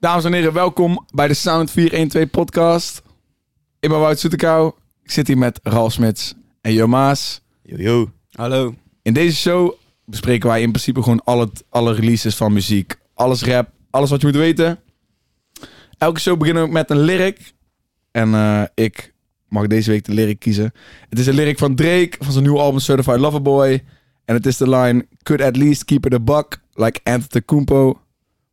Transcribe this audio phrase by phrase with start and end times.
[0.00, 3.02] Dames en heren, welkom bij de Sound 412 podcast.
[3.80, 4.72] Ik ben Wout Soetekou.
[5.02, 7.40] Ik zit hier met Ralf Smits en Jo Maas.
[7.62, 8.10] Yo, yo.
[8.30, 8.74] Hallo.
[9.02, 9.72] In deze show
[10.04, 12.94] bespreken wij in principe gewoon alle, alle releases van muziek.
[13.14, 14.78] Alles rap, alles wat je moet weten.
[15.98, 17.52] Elke show beginnen we met een lyric.
[18.10, 19.14] En eh, ik
[19.48, 20.72] mag deze week de lyric kiezen.
[21.08, 23.84] Het is een lyric van Drake, van zijn nieuwe album Certified Lover Boy.
[24.24, 28.00] En het is de line, could at least keep it a buck, like Antetokounmpo.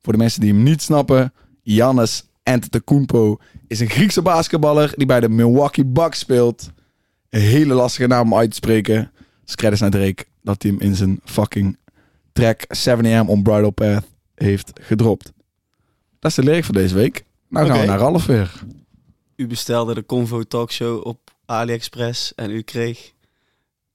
[0.04, 1.34] Voor de mensen die hem niet snappen,
[1.64, 6.72] Giannis Antetokounmpo is een Griekse basketballer die bij de Milwaukee Bucks speelt.
[7.30, 9.12] Een hele lastige naam om uit te spreken.
[9.46, 11.78] Dus credits naar Drake dat hij hem in zijn fucking
[12.34, 15.32] track 7am on Bridal Path heeft gedropt.
[16.20, 17.24] Dat is de lyric voor deze week.
[17.50, 18.64] Nou gaan we naar Ralf weer.
[19.36, 23.14] U bestelde de Convo Talkshow op AliExpress en u kreeg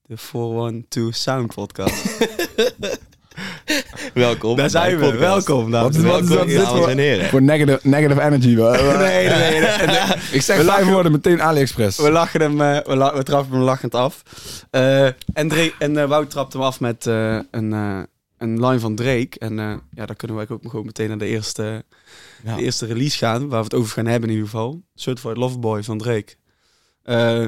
[0.02, 2.04] de 412 Sound Podcast.
[4.14, 4.56] Welkom.
[4.56, 5.16] Daar zijn we.
[5.16, 6.38] Welkom, dames en Wat is- heren.
[6.38, 7.28] wat is- voor-.
[7.28, 8.46] Voor negative, negative energy.
[8.98, 9.60] Nee, nee, nee.
[10.38, 11.98] Ik zeg We vijf lachen- woorden meteen AliExpress.
[11.98, 14.22] We lachen hem, eh, we, la- we trappen hem lachend af.
[14.70, 18.00] Eh, en en eh, Wout trapt hem af met eh, een, eh,
[18.38, 19.30] een line van Drake.
[19.38, 21.84] En eh, ja, dan kunnen wij ook gewoon meteen naar de eerste,
[22.44, 22.56] Ja.
[22.56, 24.82] de eerste release gaan, waar we het over gaan hebben in ieder geval.
[24.94, 26.34] Certified Loverboy van Drake.
[27.02, 27.44] Eh,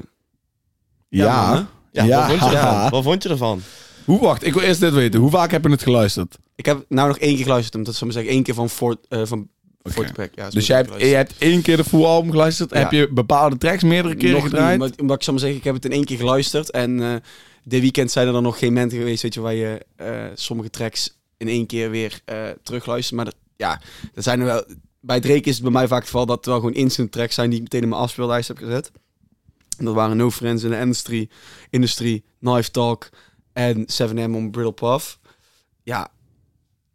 [1.08, 1.50] ja.
[1.50, 1.66] man?
[1.92, 2.16] Ja, Ja.
[2.19, 2.72] Wat, vond je Ja.
[2.75, 2.91] ervan?
[2.91, 3.62] wat vond je ervan?
[4.04, 4.46] Hoe wacht?
[4.46, 5.20] Ik wil eerst dit weten.
[5.20, 6.38] Hoe vaak heb je het geluisterd?
[6.56, 9.06] Ik heb nou nog één keer geluisterd, omdat ik maar zeggen, één keer van Fort,
[9.08, 9.48] eh van
[9.82, 9.92] Oké.
[9.92, 10.30] Fort Pack.
[10.34, 12.70] Ja, Dus jij hebt, je hebt één keer de full album geluisterd.
[12.70, 12.78] Ja.
[12.78, 14.78] Heb je bepaalde tracks meerdere keren Nog niet, gedraaid?
[14.78, 16.70] maar- omdat ik zou maar zeggen, ik heb het in één keer geluisterd.
[16.70, 17.14] En eh
[17.64, 20.70] dit weekend zijn er dan nog geen momenten geweest, weet je, waar je eh, sommige
[20.70, 23.16] tracks in één keer weer eh terugluistert.
[23.16, 23.80] Maar dat, ja,
[24.14, 24.64] dat zijn er wel.
[25.00, 27.34] Bij Drake is het bij mij vaak het geval dat het wel gewoon instant tracks
[27.34, 28.90] zijn die ik meteen in mijn afspeellijst heb gezet.
[29.78, 31.28] En dat waren No Friends in the Industry,
[31.70, 33.08] Industry Knife Talk
[33.52, 35.18] en 7M on Brittle Puff.
[35.82, 36.08] Ja,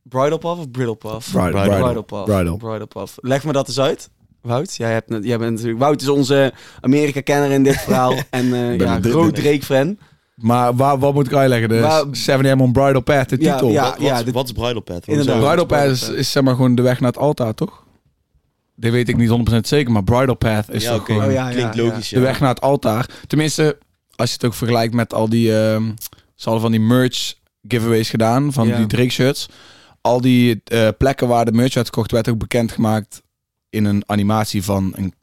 [0.04, 1.32] Bridal Puff of Brittle Puff?
[1.32, 1.84] Bridal, Bridal.
[1.86, 2.24] Bridal Puff.
[2.24, 2.58] Bridal.
[2.58, 3.18] Bridal Puff.
[3.22, 4.10] Leg me dat eens uit.
[4.42, 5.80] Wout, jij, hebt, jij bent natuurlijk...
[5.80, 8.12] Wout is onze Amerika-kenner in dit verhaal.
[8.30, 9.98] en eh ben ja, een groot Drake-fan.
[10.36, 11.70] Maar waar, wat moet ik uitleggen?
[11.70, 13.70] De Waar- 7am on Bridal Path, de Ja, titel.
[13.70, 13.84] ja.
[13.84, 14.82] wat, wat, dit- wat is Bridal?
[14.86, 15.36] Wat Inderdaad.
[15.36, 15.48] is dat?
[15.48, 16.16] Bridal Path is, Path.
[16.16, 17.84] is zeg maar gewoon de weg naar het altaar, toch?
[18.76, 21.76] Dit weet ik niet 100% zeker, maar Bridal Path is Ja, gewoon Oh, ja, Klinkt
[21.76, 23.10] ja, logisch, de weg naar het altaar.
[23.28, 23.78] Tenminste,
[24.16, 25.58] als je het ook vergelijkt met al die...
[25.60, 25.84] ehm
[26.36, 27.34] ze hadden van die merch
[27.68, 28.78] giveaways gedaan, van Ja.
[28.78, 29.50] die Drake shirts.
[30.02, 33.22] Al die eh, plekken waar de merch uitgekocht werd ook bekendgemaakt
[33.70, 35.14] in een animatie van een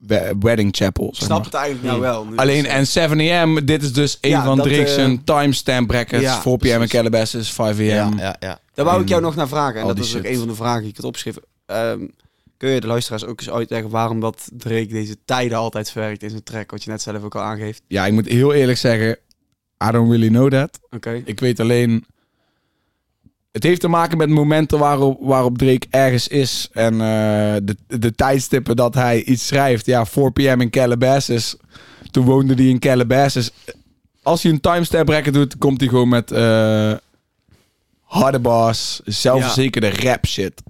[0.00, 1.08] we- wedding chapel.
[1.08, 2.24] Ik snap het eigenlijk nou wel.
[2.24, 2.36] nu.
[2.36, 6.22] Alleen en 7am, dit is dus een Ja, van Drake's eh, timestamp brackets.
[6.22, 6.88] ja, 4pm en.
[6.88, 7.76] Calabasas, 5am.
[7.82, 8.58] Ja, ja, ja.
[8.74, 9.80] Daar wou ik jou nog naar vragen.
[9.80, 11.42] En dat is ook een van de vragen die ik had opgeschreven.
[11.66, 12.06] Ehm,
[12.56, 16.30] kun je de luisteraars ook eens uitleggen waarom dat Drake deze tijden altijd verwerkt in
[16.30, 16.70] zijn track?
[16.70, 17.82] Wat je net zelf ook al aangeeft.
[17.88, 19.18] Ja, ik moet heel eerlijk zeggen,
[19.88, 20.80] I don't really know that.
[20.90, 21.22] Oké.
[21.24, 22.04] Ik weet alleen...
[23.52, 26.68] Het heeft te maken met momenten waarop, waarop Drake ergens is.
[26.72, 29.86] En eh, de, de tijdstippen dat hij iets schrijft.
[29.86, 31.56] Ja, 4pm in Calabasas.
[32.10, 33.50] Toen woonde hij in Calabasas.
[34.22, 36.30] Als hij een timestamp bracket doet, komt hij gewoon met...
[36.30, 36.92] eh
[38.12, 40.62] harde bars, zelfverzekerde rap shit.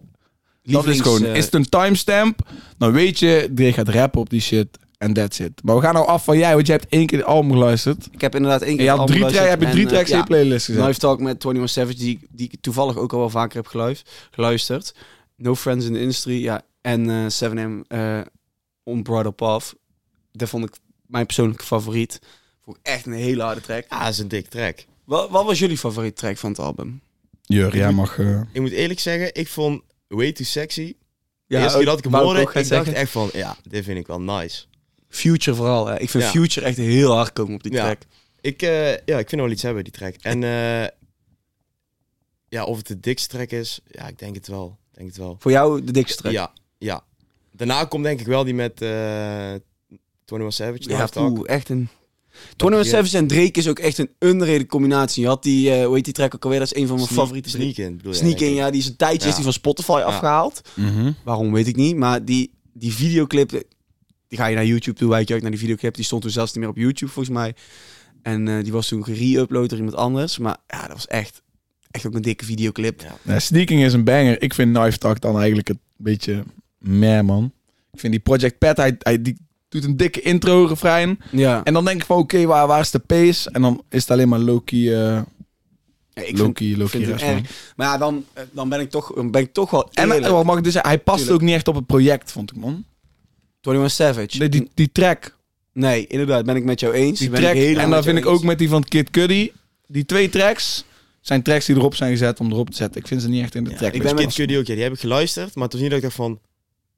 [0.63, 2.41] Dat is gewoon, eh, is het een timestamp,
[2.79, 4.79] dan weet je, Drake gaat rappen op die shit.
[5.03, 5.63] En that's it.
[5.65, 8.09] Maar we gaan nou af van jij, want jij hebt één keer de album geluisterd.
[8.13, 9.93] ik heb inderdaad één keer het had album drie, tra- heb je geluisterd drie en,
[9.93, 10.87] tracks eh, in je playlist gezet.
[10.87, 13.95] Live Talk met 21 Savage, die, die ik toevallig ook al wel vaker heb
[14.31, 14.95] geluisterd.
[15.37, 16.63] No Friends in the Industry, ja.
[16.81, 18.21] En eh 7M eh
[18.83, 19.75] On Bridal Path.
[20.33, 20.75] Dat vond ik
[21.07, 22.19] mijn persoonlijke favoriet.
[22.65, 23.85] Vond ik echt een hele harde track.
[23.89, 24.85] Ja, dat is een dik track.
[25.05, 27.01] Wat, wat was jullie favoriete track van het album?
[27.43, 28.19] Jur, jij mag...
[28.19, 30.95] eh, Ik moet eerlijk zeggen, ik vond Way Too Sexy.
[31.47, 34.07] Ja, eerste keer dat ik hem hoorde, ik dacht echt van, ja, dit vind ik
[34.07, 34.65] wel nice.
[35.15, 35.87] Future vooral.
[35.87, 35.99] Hè.
[36.01, 36.31] Ik vind Ja.
[36.31, 37.85] Future echt heel hard komen op die Ja.
[37.85, 38.03] track.
[38.41, 40.15] Ik, eh, ja, ik vind wel iets hebben, die track.
[40.21, 40.87] En eh,
[42.49, 44.79] ja, of het de dikste track is, ja, ik denk het wel.
[44.93, 45.37] Ik denk het wel.
[45.39, 46.33] Voor jou de dikste track?
[46.33, 47.05] Ja, ja.
[47.53, 48.89] Daarna komt denk ik wel die met eh
[50.27, 50.89] 21 Savage.
[50.89, 51.89] Ja, poeh, echt een...
[52.57, 52.91] 21 Ja.
[52.91, 55.23] Savage en Drake is ook echt een underrated combinatie.
[55.23, 56.59] Je had die, eh hoe heet die track ook alweer?
[56.59, 58.81] Dat is een van mijn Sneak- favoriete Sneak in, bedoel je, Sneak in, ja, die
[58.81, 60.61] is een tijdje is die van Spotify afgehaald.
[60.75, 61.13] mhm.
[61.25, 63.63] Waarom weet ik niet, maar die, die videoclip,
[64.33, 65.95] die ga je naar YouTube toe, wijk je uit naar die videoclip.
[65.95, 67.55] Die stond toen zelfs niet meer op YouTube volgens mij.
[68.23, 70.39] En eh, die was toen gere-upload door iemand anders.
[70.39, 71.43] Maar ja, dat was echt,
[71.91, 73.01] echt ook een dikke videoclip.
[73.01, 73.17] Ja.
[73.23, 74.43] Ja, Sneaking is een banger.
[74.43, 76.45] Ik vind Knife Talk dan eigenlijk het beetje
[76.79, 77.53] meh, man.
[77.93, 79.37] Ik vind die Project Pat, hij, hij die
[79.69, 81.19] doet een dikke intro, refrein.
[81.31, 83.51] Ja, En dan denk ik van, oké, waar, waar is de pace?
[83.51, 85.23] En dan is het alleen maar Loki, eh Ja,
[86.15, 87.35] ik vind, Loki, Loki vind hem rest, man.
[87.37, 87.73] erg.
[87.77, 90.27] Maar ja, dan, eh, dan ben ik toch, ben ik toch wel En eerlijk.
[90.33, 91.41] wat mag ik dus zeggen, hij past Tuurlijk.
[91.41, 92.85] ook niet echt op het project, vond ik, man.
[93.67, 94.39] 21 Savage.
[94.39, 95.37] Nee, die, die track.
[95.73, 97.19] Nee, inderdaad, ben ik met jou eens.
[97.19, 97.55] Die Ben track.
[97.55, 98.33] ik helemaal En jou vind ik eens.
[98.35, 99.53] ook met die van Kid Cudi.
[99.87, 100.85] Die twee tracks
[101.21, 103.01] zijn tracks die erop zijn gezet om erop te zetten.
[103.01, 103.93] Ik vind ze niet echt in de Ja, track.
[103.93, 105.99] ik ben met- Kid ook, ja, die heb ik geluisterd, maar het was niet dat
[105.99, 106.41] ik dacht van,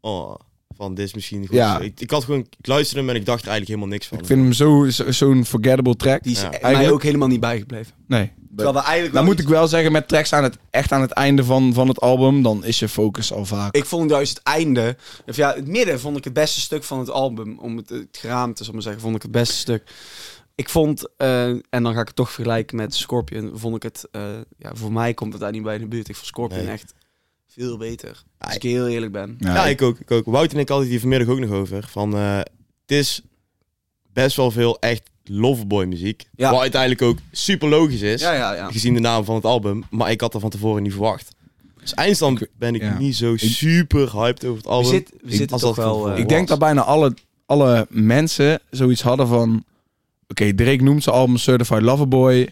[0.00, 0.34] oh,
[0.76, 1.56] van dit is misschien goed.
[1.56, 1.80] Ja.
[1.80, 4.18] Ik, ik had gewoon, ik luisterde hem en ik dacht er eigenlijk helemaal niks van.
[4.18, 6.22] Ik vind hem zo- zo- zo'n forgettable track.
[6.22, 6.50] Die is Ja.
[6.62, 7.92] mij ook helemaal niet bijgebleven.
[8.06, 8.30] Nee.
[8.56, 11.00] Terwijl we eigenlijk Dan wel moet ik wel zeggen, met tracks aan het, echt aan
[11.00, 13.74] het einde van, van het album, dan is je focus al vaak.
[13.74, 14.96] Ik vond juist het einde,
[15.26, 17.58] of ja, het midden vond ik het beste stuk van het album.
[17.58, 19.90] Om het, het geraamte, zal ik maar zeggen, vond ik het beste stuk.
[20.54, 24.08] Ik vond, eh, en dan ga ik het toch vergelijken met Scorpion, vond ik het,
[24.10, 24.22] eh,
[24.58, 26.08] ja, voor mij komt het daar niet bij in de buurt.
[26.08, 26.72] Ik vond Scorpion Nee.
[26.72, 26.94] echt
[27.48, 28.22] veel beter.
[28.38, 29.36] Als Ja, ik heel eerlijk ben.
[29.38, 30.24] Ja, ik ook, ik ook.
[30.26, 31.86] Wout en ik hadden het hier vanmiddag ook nog over.
[31.90, 32.46] Van, eh, het
[32.86, 33.22] is
[34.12, 36.26] best wel veel echt Loverboy muziek.
[36.36, 36.50] Ja.
[36.50, 38.20] Wat uiteindelijk ook super logisch is.
[38.20, 38.70] Ja, ja, ja.
[38.70, 39.84] Gezien de naam van het album.
[39.90, 41.28] Maar ik had er van tevoren niet verwacht.
[41.80, 42.98] Dus eindstand ben ik ja.
[42.98, 44.90] niet zo super hyped over het We, album.
[44.90, 46.10] zit, we Ik- zitten als toch dat wel...
[46.10, 47.14] eh, Ik denk dat bijna alle,
[47.46, 49.64] alle mensen zoiets hadden van...
[50.28, 52.48] Oké, Drake noemt zijn album Certified Loverboy.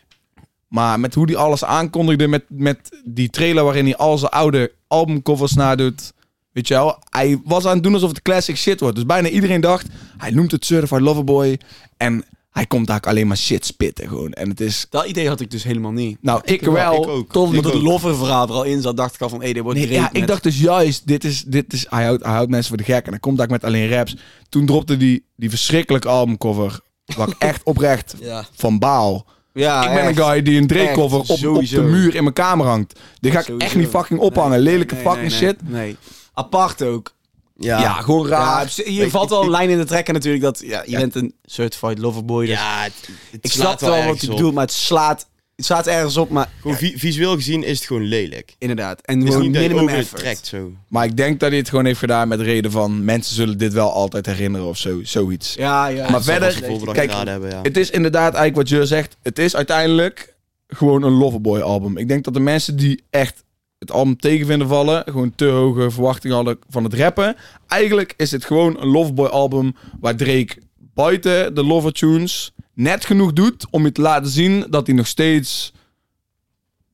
[0.69, 4.73] Maar met hoe hij alles aankondigde, met, met die trailer waarin hij al zijn oude
[4.87, 6.13] albumcovers nadoet...
[6.53, 8.95] Weet je wel, hij was aan het doen alsof het classic shit wordt.
[8.97, 9.87] Dus bijna iedereen dacht,
[10.19, 11.59] hij noemt het Certified Loverboy.
[11.97, 14.33] En hij komt daar alleen maar shit spitten gewoon.
[14.33, 14.87] En het is...
[14.91, 16.19] Dat idee had ik dus helemaal niet.
[16.21, 17.03] Nou, ik, wel, wel.
[17.03, 17.33] ik ook.
[17.33, 17.83] tot- Omdat Ik het ook.
[17.89, 20.09] lover verhaal er al in zat, dacht ik al van, hé, dit wordt Nee, ja,
[20.13, 22.93] ik dacht dus juist, dit is, dit is, hij, houdt, hij houdt mensen voor de
[22.93, 23.05] gek.
[23.05, 24.17] En dan komt daar met alleen raps.
[24.49, 26.81] Toen dropte die, die verschrikkelijke albumcover.
[27.17, 29.27] Waar ik echt oprecht Ja, van baal.
[29.53, 30.19] ja ik ben echt.
[30.19, 33.01] een guy die een Drake-cover op, op de muur in mijn kamer hangt.
[33.21, 33.67] Die ga ik Sowieso.
[33.67, 34.51] echt niet fucking ophangen.
[34.51, 35.57] Nee, Lelijke nee, fucking nee, shit.
[35.69, 35.97] Nee, nee.
[36.35, 37.15] Apart ook.
[37.63, 38.73] Ja, Ja, gewoon raar.
[38.75, 40.99] Ja, je valt wel een lijn in de trekken natuurlijk dat ja, je Ja.
[40.99, 42.47] bent een certified loverboy.
[42.47, 42.93] Dus ja het,
[43.31, 44.37] het ik slaat snap wel wat je op.
[44.37, 45.27] bedoelt, maar het slaat,
[45.57, 48.55] het slaat ergens op, maar Gewoon vi- visueel gezien is het gewoon lelijk.
[48.59, 49.01] inderdaad.
[49.01, 50.21] En Het is gewoon niet dat je minimum effort.
[50.21, 50.73] trekt zo.
[50.89, 53.05] Maar ik denk dat hij het gewoon heeft gedaan met reden van...
[53.05, 55.55] Mensen zullen dit wel altijd herinneren of zo, zoiets.
[55.55, 56.11] Ja, ja.
[56.11, 56.63] Maar verder-
[56.93, 57.61] kijk, hebben, ja.
[57.63, 59.17] Het is inderdaad eigenlijk wat je zegt.
[59.23, 60.35] Het is uiteindelijk
[60.69, 61.97] gewoon een Loverboy album.
[61.97, 63.45] Ik denk dat de mensen die echt
[63.83, 65.03] het album tegen vinden vallen...
[65.05, 67.37] gewoon te hoge verwachtingen hadden van het rappen.
[67.67, 69.75] Eigenlijk is het gewoon een Loverboy album...
[70.01, 70.57] waar Drake
[70.95, 73.67] buiten de Lover tunes net genoeg doet...
[73.71, 75.73] om je te laten zien dat hij nog steeds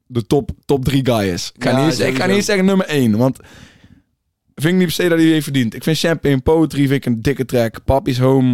[0.07, 1.53] de top, top drie guy is.
[1.55, 2.27] Ik ga, Ja, niet, eens- ik ga sowieso.
[2.27, 3.39] niet eens zeggen nummer één, want...
[4.55, 5.75] Vind ik niet per se dat hij het heeft verdiend.
[5.75, 7.85] Ik vind Champagne Poetry vind ik een dikke track.
[7.85, 8.49] Papi's Home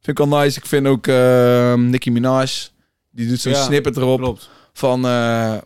[0.00, 0.58] vind ik wel nice.
[0.58, 2.46] Ik vind ook eh, Nicki Minaj.
[3.10, 4.50] Die doet zo'n Ja, snippet erop Klopt.
[4.72, 5.04] van...
[5.06, 5.56] eh,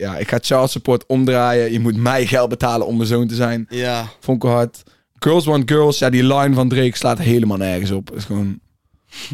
[0.00, 1.72] ja, ik ga child support omdraaien.
[1.72, 3.66] Je moet mij geld betalen om mijn zoon te zijn.
[3.68, 4.82] Ja, Vond ik hard.
[5.18, 8.14] Girls Want Girls, ja, die line van Drake slaat helemaal nergens op.
[8.16, 8.60] is gewoon...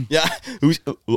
[0.08, 0.38] ja.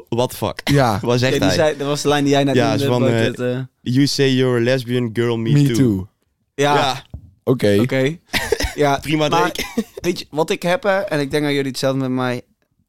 [0.09, 0.61] What the fuck?
[0.63, 1.53] Ja, Wat zegt Ja, hij?
[1.55, 4.29] zei, dat was de lijn die jij net Ja, van, eh, het, eh, You say
[4.29, 5.75] you're a lesbian girl, me, me too.
[5.75, 6.07] too.
[6.55, 7.03] ja, Ja,
[7.43, 7.77] Oké.
[7.81, 8.17] oké.
[8.75, 9.63] ja, prima maar Drake.
[10.01, 12.41] weet je, wat ik heb, hè, en ik denk dat jullie hetzelfde met mij...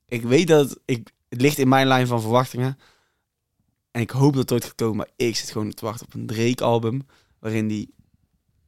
[0.09, 2.79] Ik weet dat het, ik, het ligt in mijn lijn van verwachtingen.
[3.91, 4.97] En ik hoop dat het ooit gaat komen.
[4.97, 7.07] Maar ik zit gewoon te wachten op een Drake-album...
[7.39, 7.95] waarin die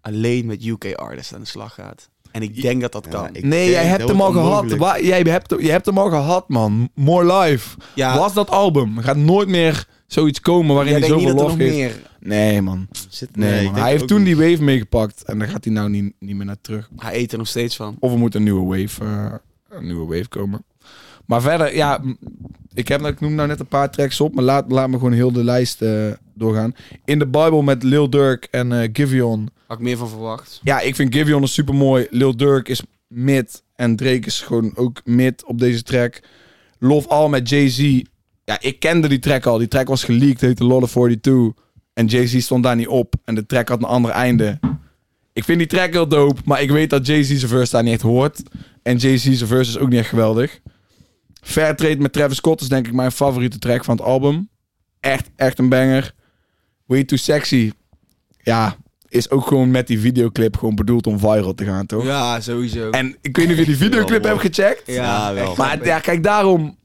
[0.01, 2.09] alleen met UK-artists aan de slag gaat.
[2.31, 3.29] En ik denk dat dat kan.
[3.41, 4.71] Nee, jij hebt hem al gehad.
[5.03, 6.89] jij, hebt, je hebt hem al gehad, man.
[6.95, 7.77] More Life.
[7.95, 8.97] ja, Was dat album.
[8.99, 11.75] Er gaat nooit meer zoiets komen waarin hij zoveel lof geeft.
[11.77, 12.11] meer...
[12.21, 12.89] Nee, man.
[13.09, 13.75] Zit- Nee, man.
[13.81, 14.37] Hij heeft toen niet.
[14.39, 15.23] die wave meegepakt.
[15.23, 16.91] En daar gaat hij nou niet, niet meer naar terug.
[16.97, 17.97] Hij eet er nog steeds van.
[17.99, 19.35] Of er moet een nieuwe wave, eh,
[19.79, 20.65] een nieuwe wave komen.
[21.27, 22.01] Maar verder, ja,
[22.75, 25.13] ik, heb, ik noem nou net een paar tracks op, maar laat, laat me gewoon
[25.13, 26.75] heel de lijst eh, doorgaan.
[27.05, 29.49] In de Bible met Lil Durk en eh Giveon.
[29.67, 30.61] Had ik meer van verwacht.
[30.63, 32.07] Ja, ik vind Giveon is super mooi.
[32.11, 36.21] Lil Durk is mid en Drake is gewoon ook mid op deze track.
[36.79, 38.03] Love All met Jay-Z.
[38.45, 39.59] Ja, ik kende die track al.
[39.59, 41.65] Die track was geleakt, heette Lolle 42.
[41.93, 43.15] En Jay-Z stond daar niet op.
[43.25, 44.59] En de track had een ander einde.
[45.33, 47.93] Ik vind die track heel dope, maar ik weet dat Jay-Z zijn verse daar niet
[47.93, 48.43] echt hoort.
[48.83, 50.61] En Jay-Z zijn verse is ook niet echt geweldig.
[51.43, 54.49] Fair Trade met Travis Scott is denk ik mijn favoriete track van het album.
[55.01, 56.15] Echt, echt een banger.
[56.87, 57.73] Way Too Sexy.
[58.43, 58.77] Ja,
[59.09, 62.05] is ook gewoon met die videoclip gewoon bedoeld om viral te gaan, toch?
[62.05, 62.91] Ja, sowieso.
[62.91, 64.83] En ik weet niet of je die videoclip hebt gecheckt.
[64.87, 65.55] Ja, wel.
[65.57, 66.79] Maar ja, kijk, daarom...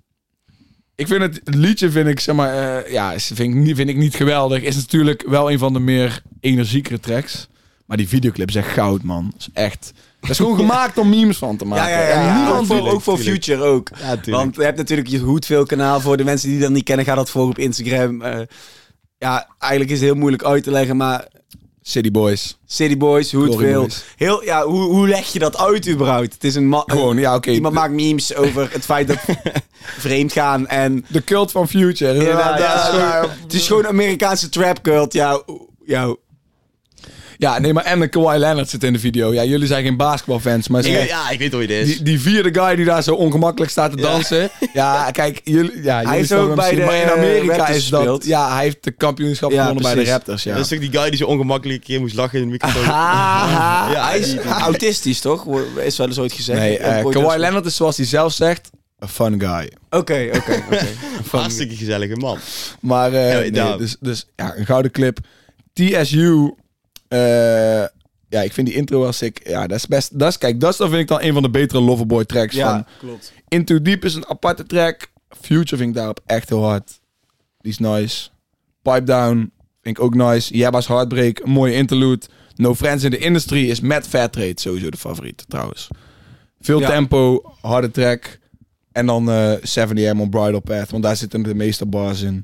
[0.96, 3.90] Ik vind het, het liedje, vind ik, zeg maar, eh, ja, vind ik, niet, vind
[3.90, 4.64] ik niet geweldig.
[4.64, 7.48] Is natuurlijk wel een van de meer energiekere tracks.
[7.86, 9.30] Maar die videoclip is echt goud, man.
[9.32, 9.94] Dat is echt...
[10.20, 11.90] Dat is gewoon gemaakt om memes van te maken.
[11.92, 12.30] Ja, ja, ja.
[12.30, 13.18] En niemand ook, voor, ook voor.
[13.18, 13.90] Future ook.
[14.32, 16.00] Want je hebt natuurlijk je Hoedveel kanaal.
[16.00, 18.22] Voor de mensen die dat niet kennen, ga dat volgen op Instagram.
[18.22, 18.40] Eh,
[19.18, 21.28] ja, eigenlijk is het heel moeilijk uit te leggen, maar
[21.82, 22.58] City Boys.
[22.66, 23.32] City Boys.
[23.32, 24.04] Boys.
[24.16, 26.34] Heel, ja, hoe, hoe leg je dat uit überhaupt?
[26.34, 27.52] Het is een Gewoon, ja, oké.
[27.52, 29.18] Iemand maakt memes over het feit dat
[30.06, 32.24] vreemd gaan en De cult van Future.
[32.24, 35.14] Ja, Ja, het is gewoon Amerikaanse trap cult.
[35.14, 35.68] Ja, o-
[37.38, 39.34] ja, nee, maar en de Kawhi Leonard zit in de video.
[39.34, 41.94] Ja, jullie zijn geen basketbalfans, maar Ja, ja, ik weet hoe je dit is.
[41.96, 44.50] die, die vierde guy die daar zo ongemakkelijk staat te dansen.
[44.74, 47.89] Ja, kijk, jullie, ja, jullie heeft snappen ook bij de maar in Amerika Raptors is
[47.89, 48.00] dat...
[48.00, 48.25] gespeeld.
[48.25, 50.10] Ja, hij heeft de kampioenschap Ja, gewonnen bij de.
[50.12, 50.53] Raptors, ja.
[50.53, 52.84] Dat is toch die guy die zo ongemakkelijk een keer moest lachen in de microfoon?
[52.96, 54.36] Ah, Ja, hij is
[54.70, 55.46] autistisch, toch?
[55.77, 56.60] Is wel eens ooit gezegd.
[56.60, 59.72] Nee, Ook eh ooit Kawhi Leonard is zoals hij zelf zegt, een fun guy.
[59.89, 60.86] Oké, oké, oké.
[61.38, 62.38] Hartstikke gezellige man.
[62.82, 65.20] Maar eh, Ja, nee, dus, dus ja, een gouden clip.
[65.74, 66.53] TSU,
[67.08, 67.86] eh,
[68.30, 69.48] ja, ik vind die intro wel sick.
[69.48, 71.42] Ja, dat is best, dat is, kijk, dat is dan vind ik dan een van
[71.42, 73.34] de betere Loverboy tracks van Ja, klopt.
[73.48, 75.12] Into Deep is een aparte track.
[75.42, 77.00] Future vind ik daarop echt heel hard.
[77.60, 78.30] Die is nice.
[78.82, 80.58] Pipe Down vind ik ook nice.
[80.58, 82.26] Jabba's Heartbreak, een mooie interlude.
[82.56, 85.88] No Friends in the Industry is met Fairtrade sowieso de favoriet trouwens.
[86.60, 86.88] Veel Ja.
[86.90, 88.40] tempo, harde track.
[88.92, 92.44] En dan eh 70 M on Bridal Path, want daar zitten de meeste bars in.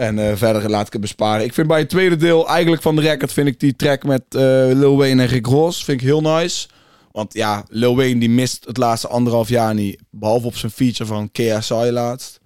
[0.00, 1.44] En eh, verder laat ik het besparen.
[1.44, 4.22] Ik vind bij het tweede deel eigenlijk van de record vind ik die track met
[4.28, 4.40] eh,
[4.72, 6.68] Lil Wayne en Rick Ross vind ik heel nice.
[7.12, 10.00] Want ja, Lil Wayne die mist het laatste anderhalf jaar niet.
[10.10, 12.40] Behalve op zijn feature van KSI laatst.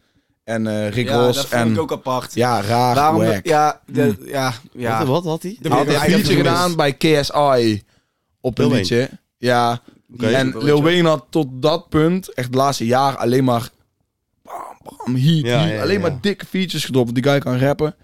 [0.44, 1.37] En eh, Rick Ja, Ross.
[1.42, 2.34] dat En ik ook apart.
[2.34, 3.40] ja, raar, Waarom?
[3.42, 4.99] Ja, de, ja, ja.
[4.99, 5.56] Wat, wat had hij?
[5.61, 7.82] De- Hij had een feature gedaan bij KSI
[8.40, 9.08] op een liedje.
[9.38, 9.80] Ja,
[10.20, 10.82] en Lil.
[10.82, 13.68] Wayne had tot dat punt, echt het laatste jaar, alleen maar
[14.84, 15.70] bam, heat, Ja, heat.
[15.74, 16.00] ja, alleen ja.
[16.00, 17.10] maar dikke features gedropt.
[17.10, 17.94] want Die guy kan rappen.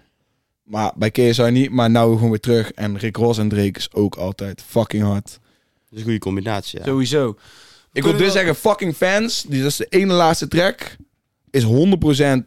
[0.63, 2.71] Maar bij KSI niet, maar nou gewoon weer terug.
[2.71, 5.25] En Rick Ross en Drake is ook altijd fucking hard.
[5.25, 5.39] Dat
[5.91, 6.85] is een goede combinatie, ja.
[6.85, 7.37] Sowieso.
[7.93, 9.45] Ik wil dus zeggen, fucking fans.
[9.47, 10.95] Die, dat is de ene laatste track.
[11.49, 11.67] Is 100%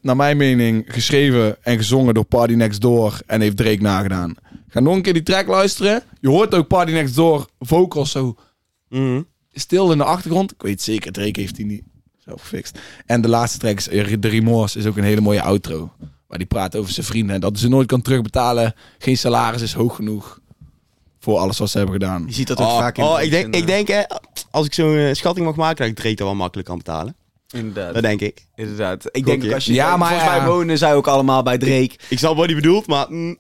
[0.01, 3.21] naar mijn mening geschreven en gezongen door Party Next Door.
[3.27, 4.35] En heeft Drake nagedaan.
[4.69, 6.03] Ga nog een keer die track luisteren.
[6.21, 8.37] Je hoort ook Party Next Door vocals zo
[8.89, 9.23] Mhm.
[9.53, 10.53] stil in de achtergrond.
[10.53, 11.83] Ik weet zeker, Drake heeft die niet
[12.27, 12.79] gefixt.
[13.07, 15.93] En de laatste track, is, eh, The Remorse, is ook een hele mooie outro.
[16.27, 17.35] Waar die praat over zijn vrienden.
[17.35, 18.75] En dat ze nooit kan terugbetalen.
[18.99, 20.39] Geen salaris is hoog genoeg.
[21.21, 22.25] Voor alles wat ze hebben gedaan.
[22.27, 24.03] Je ziet dat ook Oh, vaak in oh, de ik denk, en, ik denk hè,
[24.51, 27.17] als ik zo'n eh, schatting mag maken, dat ik Drake dat wel makkelijk kan betalen.
[27.49, 27.95] eh, Inderdaad.
[27.95, 28.47] Dat denk ik.
[28.55, 29.09] Inderdaad.
[29.11, 29.73] Ik denk ook als je...
[29.73, 30.37] Ja, maar volgens ja.
[30.39, 31.91] mij wonen zij ook allemaal bij Drake.
[32.09, 33.07] Ik snap wat hij bedoelt, maar...
[33.09, 33.39] mm,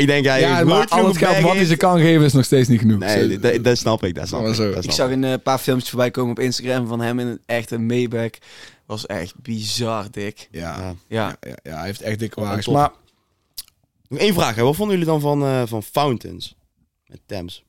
[0.00, 2.24] ik denk, hij Ja, maar nooit al het genoeg geld wat hij ze kan geven
[2.24, 2.98] is nog steeds niet genoeg.
[2.98, 4.14] Nee, dat, dat snap ik.
[4.14, 4.84] Dat snap ik.
[4.84, 7.78] Ik zag een eh, paar filmpjes voorbij komen op Instagram van hem in een echte
[7.78, 8.30] Maybach.
[8.86, 10.48] Was echt bizar dik.
[10.50, 11.36] Ja, Ja.
[11.40, 11.54] Ja.
[11.62, 12.66] ja, hij heeft echt dikke wagens.
[12.66, 12.90] Maar
[14.16, 14.54] één vraag.
[14.54, 14.62] Hè.
[14.62, 16.56] Wat vonden jullie dan van, eh, van Fountains?
[17.06, 17.64] Met Thames.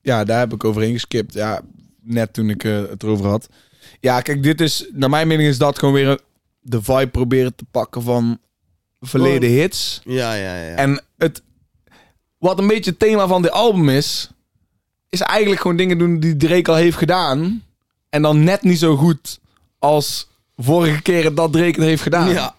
[0.00, 1.34] ja, daar heb ik overheen geskipt.
[1.34, 1.60] Ja,
[2.02, 3.48] net toen ik eh, het erover had.
[4.00, 6.20] Ja, kijk, dit is, naar mijn mening is dat gewoon weer
[6.60, 8.38] de vibe proberen te pakken van
[9.00, 10.00] verleden hits.
[10.04, 10.74] Ja, ja, ja.
[10.74, 11.42] En het,
[12.38, 14.30] wat een beetje het thema van dit album is,
[15.08, 17.62] is eigenlijk gewoon dingen doen die Drake al heeft gedaan.
[18.08, 19.40] En dan net niet zo goed
[19.78, 22.28] als vorige keren dat Drake het heeft gedaan.
[22.28, 22.56] ja.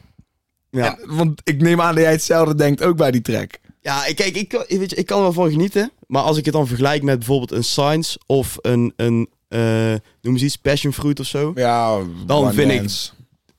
[0.72, 0.98] Ja.
[1.00, 3.60] En- want ik neem aan dat jij hetzelfde denkt ook bij die track.
[3.82, 5.92] Ja, ik- kijk, ik, kan- weet je, ik kan er wel van genieten.
[6.08, 10.34] Maar als ik het dan vergelijk met bijvoorbeeld een Science of een, een eh, noem
[10.34, 11.52] eens iets, Passion Fruit of zo.
[11.56, 13.12] Ja, Dan vind ik- Dance.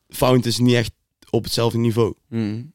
[0.08, 0.92] Fountains niet echt
[1.30, 2.14] op hetzelfde niveau.
[2.28, 2.72] Mm.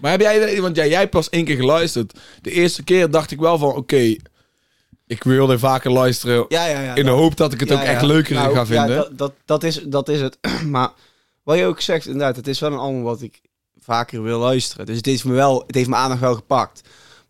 [0.00, 2.18] Maar heb jij, want jij, jij hebt pas één keer geluisterd.
[2.42, 4.14] De eerste keer dacht ik wel van, oké,
[5.06, 6.44] ik wilde vaker luisteren.
[6.48, 6.88] Ja, ja, ja.
[6.94, 8.96] in de dat- hoop dat ik het ook echt leuker Nou, ga ja, vinden.
[8.96, 10.38] dat, dat, dat, is, dat is het.
[10.66, 10.90] maar
[11.42, 13.40] wat je ook zegt, inderdaad, het is wel een album wat ik
[13.80, 14.86] vaker wil luisteren.
[14.86, 16.80] Dus het heeft me wel, het heeft mijn aandacht wel gepakt.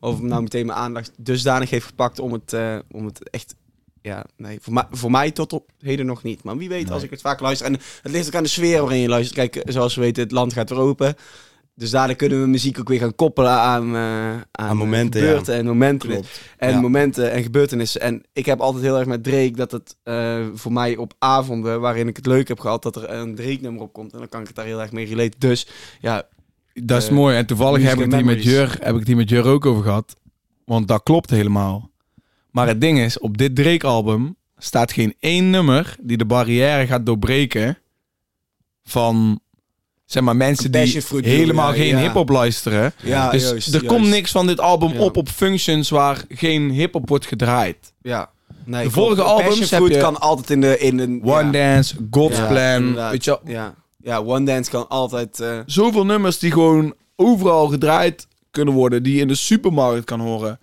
[0.00, 3.55] Of het nou meteen mijn aandacht dusdanig heeft gepakt om het, eh, om het echt...
[4.03, 6.43] Ja, nee, voor mij, voor mij tot op heden nog niet.
[6.43, 6.93] Maar wie weet, Nee.
[6.93, 7.67] als ik het vaak luister...
[7.67, 7.73] En
[8.03, 9.50] het ligt ook aan de sfeer waarin je luistert.
[9.50, 11.17] Kijk, zoals we weten, het land gaat weer open.
[11.75, 15.55] Dus daardoor kunnen we muziek ook weer gaan koppelen aan, eh, aan, momenten, eh, gebeurten
[15.55, 16.09] en momenten.
[16.09, 16.41] Klopt.
[16.57, 16.81] En Ja.
[16.81, 18.00] momenten en gebeurtenissen.
[18.00, 21.81] En ik heb altijd heel erg met Drake dat het eh, voor mij op avonden
[21.81, 24.12] waarin ik het leuk heb gehad, dat er een Drake nummer op komt.
[24.12, 25.41] En dan kan ik het daar heel erg mee relaten.
[25.41, 25.67] Dus
[26.00, 26.29] ja,
[26.73, 27.37] Dat is mooi.
[27.37, 28.43] En toevallig heb ik, hier met.
[28.43, 30.17] Jur, heb ik hier met Jur ook over gehad.
[30.65, 31.91] Want dat klopt helemaal.
[32.50, 37.07] Maar het ding is, op dit Drake-album staat geen één nummer die de barrière gaat
[37.07, 37.79] doorbreken
[38.83, 39.41] van,
[40.12, 41.99] zeg maar, mensen die helemaal geen ja.
[41.99, 42.93] hip-hop luisteren.
[43.02, 43.87] ja dus juist, er juist.
[43.87, 45.00] komt niks van dit album Ja.
[45.00, 47.93] op op functions waar geen hip-hop wordt gedraaid.
[48.02, 48.31] Ja.
[48.64, 50.79] Nee, De vorige albums heb je- kan altijd in de...
[50.79, 51.73] In een, One ja.
[51.75, 53.38] Dance, God's Ja, Plan, weet je.
[53.45, 53.75] Ja.
[54.02, 55.40] ja, One Dance kan altijd...
[55.40, 60.21] eh, Zoveel nummers die gewoon overal gedraaid kunnen worden, die je in de supermarkt kan
[60.21, 60.59] horen.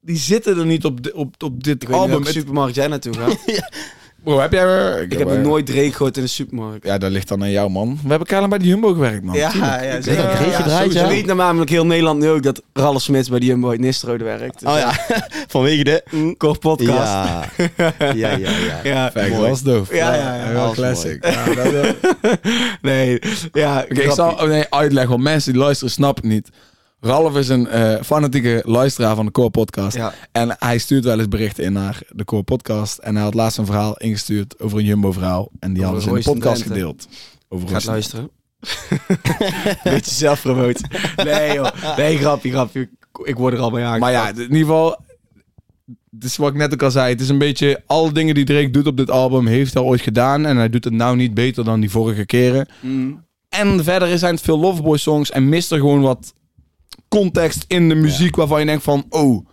[0.00, 2.22] Die zitten er niet op, op, op dit ik weet niet album.
[2.22, 3.38] welke supermarkt jij naartoe gaat.
[4.26, 5.02] Bro, heb jij er...
[5.02, 6.86] ik heb nog nooit Drake gehoord in de supermarkt.
[6.86, 7.98] Ja, dat ligt dan aan jou, man.
[8.02, 9.36] We hebben keihard bij de Jumbo gewerkt, man.
[9.36, 9.82] Ja, Tuurlijk.
[9.82, 10.92] ja, zeker.
[10.92, 14.24] ja, weet namelijk heel Nederland nu ook dat Ralf Smits bij de Jumbo uit Nistrode
[14.24, 14.60] werkt.
[14.60, 14.92] Dus Oh ja,
[15.54, 16.04] vanwege de...
[16.10, 16.88] mm, Kort podcast.
[16.88, 17.44] Ja.
[17.98, 18.36] ja, ja,
[18.82, 19.10] ja.
[19.14, 19.14] ja.
[19.50, 19.94] Is doof.
[19.94, 20.52] Ja, ja, ja.
[20.52, 21.22] Wel classic.
[21.22, 21.90] Dat, eh,
[22.82, 23.18] Nee,
[23.52, 23.84] ja.
[23.90, 26.50] Oké, ik zal oh nee, uitleggen, want mensen die luisteren snappen het niet.
[27.00, 29.96] Ralf is een eh, fanatieke luisteraar van de Core Podcast.
[29.96, 30.14] Ja.
[30.32, 32.98] En hij stuurt wel eens berichten in naar de Core Podcast.
[32.98, 35.50] En hij had laatst een verhaal ingestuurd over een Jumbo-verhaal.
[35.58, 36.74] En die hadden ze in de podcast Drenthe.
[36.74, 37.08] gedeeld.
[37.48, 38.30] Over Gaat luisteren.
[39.82, 40.90] Beetje zelf promoten.
[41.16, 41.96] Nee joh.
[41.96, 42.88] Nee, grapje, grapje.
[43.22, 44.00] Ik word er al mee aan.
[44.00, 45.04] Maar ja, in ieder geval...
[46.10, 47.12] Het is wat ik net ook al zei.
[47.12, 47.82] Het is een beetje...
[47.86, 50.46] Alle dingen die Drake doet op dit album heeft hij ooit gedaan.
[50.46, 52.68] En hij doet het nou niet beter dan die vorige keren.
[52.80, 53.24] Mm.
[53.48, 55.30] En verder zijn het veel Loveboy songs.
[55.30, 56.34] En mist er gewoon wat
[57.20, 58.36] context in de muziek.
[58.36, 59.06] Waarvan je denkt van...
[59.08, 59.46] Oh...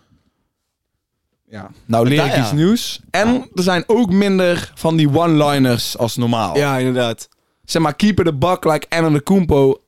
[1.50, 2.42] Ja, nou leer ik ja.
[2.42, 3.02] iets nieuws.
[3.10, 6.58] En er zijn ook minder van die one-liners als normaal.
[6.58, 7.30] Ja, inderdaad.
[7.64, 9.82] Zeg maar, Keep It a Buck like Anna de Kumpo.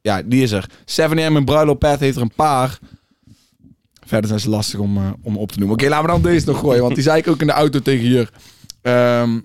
[0.00, 0.70] Ja, die is er.
[0.84, 2.78] 7am en Bruilo Path heeft er een paar.
[4.06, 5.76] Verder zijn ze lastig om, eh, om op te noemen.
[5.76, 6.82] Oké, laten we dan deze nog gooien.
[6.82, 8.30] Want die zei ik ook in de auto tegen Jur.
[8.82, 9.40] Ehm,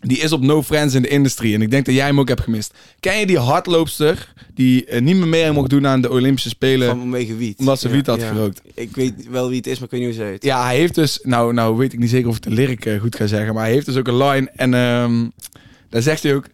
[0.00, 1.54] die is op No Friends in the Industry.
[1.54, 2.74] En ik denk dat jij hem ook hebt gemist.
[3.00, 6.88] Ken je die hardloopster die eh, niet meer mee mocht doen aan de Olympische Spelen?
[6.88, 7.58] Van vanwege wiet.
[7.58, 8.28] Omdat ze wiet had ja.
[8.28, 8.60] gerookt.
[8.74, 10.44] Ik weet wel wie het is, maar ik weet niet hoe ze heet.
[10.44, 11.18] Ja, hij heeft dus...
[11.22, 13.54] Nou, nou weet ik niet zeker of ik de lyric eh, goed ga zeggen.
[13.54, 14.50] Maar hij heeft dus ook een line.
[14.54, 15.26] En ehm,
[15.88, 16.46] daar zegt hij ook...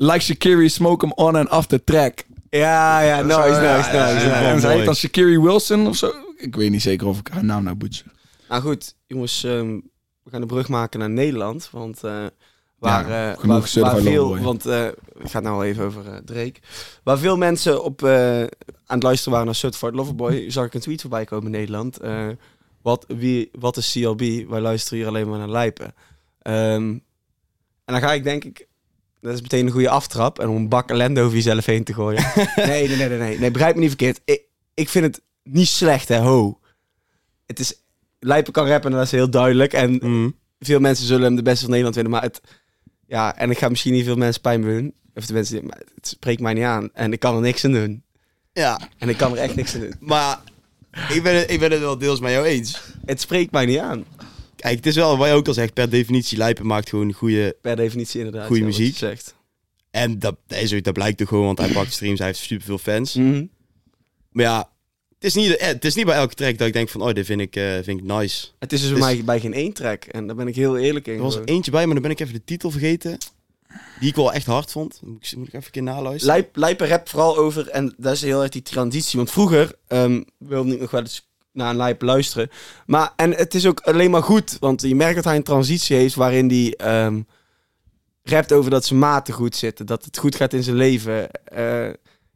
[0.00, 2.24] Like Shakiri, smoke him on and off the track.
[2.50, 3.96] Ja, ja, nice, nice, ja, nice.
[3.96, 4.26] ja, nice.
[4.26, 4.76] ja, En zij mooi.
[4.76, 6.12] heet dan Shakiri Wilson of zo.
[6.36, 8.06] Ik weet niet zeker of ik haar naam nou butcher.
[8.48, 9.74] Nou goed, jongens, ehm,
[10.22, 11.68] we gaan de brug maken naar Nederland.
[11.72, 12.26] Want eh,
[12.78, 14.86] waar, Ja, eh, genoeg waar, Certified waar veel, want eh
[15.18, 16.54] het gaat nou even over eh, Drake.
[17.02, 18.48] Waar veel mensen op aan
[18.86, 21.98] het luisteren waren naar Certified Loverboy, zag ik een tweet voorbij komen in Nederland.
[22.82, 24.20] Wat, wie, wat is CLB?
[24.48, 25.94] Wij luisteren hier alleen maar naar Lijpen.
[26.42, 26.98] Ehm,
[27.84, 28.66] en dan ga ik denk ik,
[29.20, 31.94] dat is meteen een goede aftrap, en om een bak ellende over jezelf heen te
[31.94, 32.24] gooien.
[32.56, 34.20] nee, nee, nee, nee, nee, nee, begrijp me niet verkeerd.
[34.24, 34.42] Ik,
[34.74, 36.58] ik vind het niet slecht, hè, ho.
[37.46, 37.82] Het is,
[38.18, 39.72] Lijpen kan rappen, en dat is heel duidelijk.
[39.72, 40.36] En Mm.
[40.58, 42.12] veel mensen zullen hem de beste van Nederland vinden.
[42.12, 42.40] Maar het,
[43.08, 44.94] ja, en ik ga misschien niet veel mensen pijn doen.
[45.14, 46.90] Of de mensen, maar het spreekt mij niet aan.
[46.92, 48.02] En ik kan er niks aan doen.
[48.52, 49.94] Ja, En ik kan er echt niks aan doen.
[50.12, 50.38] maar
[51.08, 52.80] ik ben, het, ik ben het wel deels met jou eens.
[53.04, 54.04] Het spreekt mij niet aan.
[54.56, 57.56] Kijk, het is wel wat je ook al zegt, per definitie Lijpen maakt gewoon goede...
[57.60, 58.48] Per definitie inderdaad.
[58.48, 58.96] Ja, wat muziek.
[58.96, 59.34] Zegt.
[59.90, 62.38] En dat, dat, is ook, dat blijkt toch gewoon, want hij pakt streams, hij heeft
[62.38, 63.14] superveel fans.
[63.14, 63.44] Mhm.
[64.30, 64.70] Maar ja,
[65.18, 67.12] het is, niet, eh, het is niet bij elke track dat ik denk van, oh,
[67.12, 68.46] dit vind ik, eh, vind ik nice.
[68.58, 70.04] Het is dus bij Dus- mij bij geen één track.
[70.04, 71.14] En daar ben ik heel eerlijk in.
[71.14, 73.18] Er was er eentje bij, maar dan ben ik even de titel vergeten.
[74.00, 75.00] Die ik wel echt hard vond.
[75.04, 76.34] Moet ik, moet ik even een keer naluisteren?
[76.34, 79.16] Lijp, Lijpen rap vooral over, en dat is heel erg die transitie.
[79.18, 82.50] Want vroeger ehm, wilde ik nog wel eens naar een Lijp luisteren.
[82.86, 85.96] Maar, en het is ook alleen maar goed, want je merkt dat hij een transitie
[85.96, 87.20] heeft waarin hij ehm,
[88.22, 89.86] rapt over dat zijn maten goed zitten.
[89.86, 91.30] Dat het goed gaat in zijn leven.
[91.44, 91.88] eh,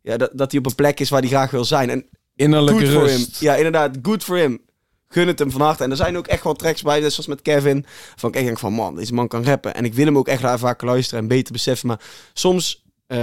[0.03, 1.91] ja, dat, dat hij op een plek is waar hij graag wil zijn.
[1.91, 3.17] En Innerlijke good for him.
[3.17, 3.41] rust.
[3.41, 4.61] Ja, inderdaad, good for him.
[5.09, 5.85] Gun het hem van harte.
[5.85, 7.87] En er zijn ook echt wel tracks bij, zoals met Kevin.
[8.17, 9.75] Van ik denk van, man, deze man kan rappen.
[9.75, 11.89] En ik wil hem ook echt vaak luisteren en beter beseffen.
[11.89, 12.01] Maar
[12.33, 13.19] soms eh,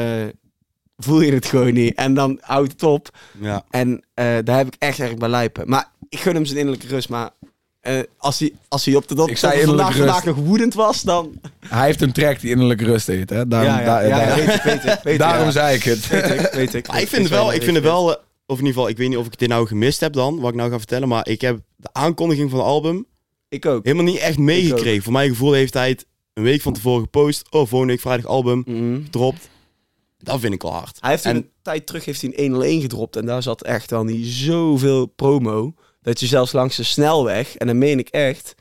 [0.98, 1.96] voel je het gewoon niet.
[1.96, 3.10] En dan houdt het op.
[3.40, 3.64] Ja.
[3.70, 5.70] En eh, daar heb ik echt erg bij lijpen.
[5.70, 7.10] Maar ik gun hem zijn innerlijke rust.
[7.10, 7.30] Maar
[7.80, 11.42] eh, als, hij, als hij op de dop zei vandaag, vandaag nog woedend was, dan...
[11.68, 13.30] Hij heeft een track die innerlijke rust heet.
[13.30, 13.48] Hè?
[13.48, 15.52] Daarom, ja, ja, daar- ja, ja, daar- weet ik, weet ik, weet ik, daarom ja.
[15.52, 16.08] zei ik het.
[16.08, 16.88] Weet ik, weet ik.
[16.88, 18.18] Maar ik vind het wel, ik vind het wel,
[18.50, 20.50] of in ieder geval, ik weet niet of ik dit nou gemist heb dan, wat
[20.50, 23.06] ik nou ga vertellen, maar ik heb de aankondiging van het album
[23.50, 23.84] Ik ook.
[23.86, 25.04] helemaal niet echt meegekregen.
[25.04, 27.46] Voor mijn gevoel heeft hij het een week van tevoren gepost.
[27.52, 29.04] Oh, volgende week vrijdag album, Mhm.
[29.04, 29.50] gedropt.
[30.18, 30.98] Dat vind ik al hard.
[31.00, 33.16] Hij heeft En- een tijd terug heeft hij een 101 gedropt.
[33.16, 35.74] En daar zat echt wel niet zoveel promo.
[36.02, 38.56] Dat je zelfs langs de snelweg, en dan meen ik echt,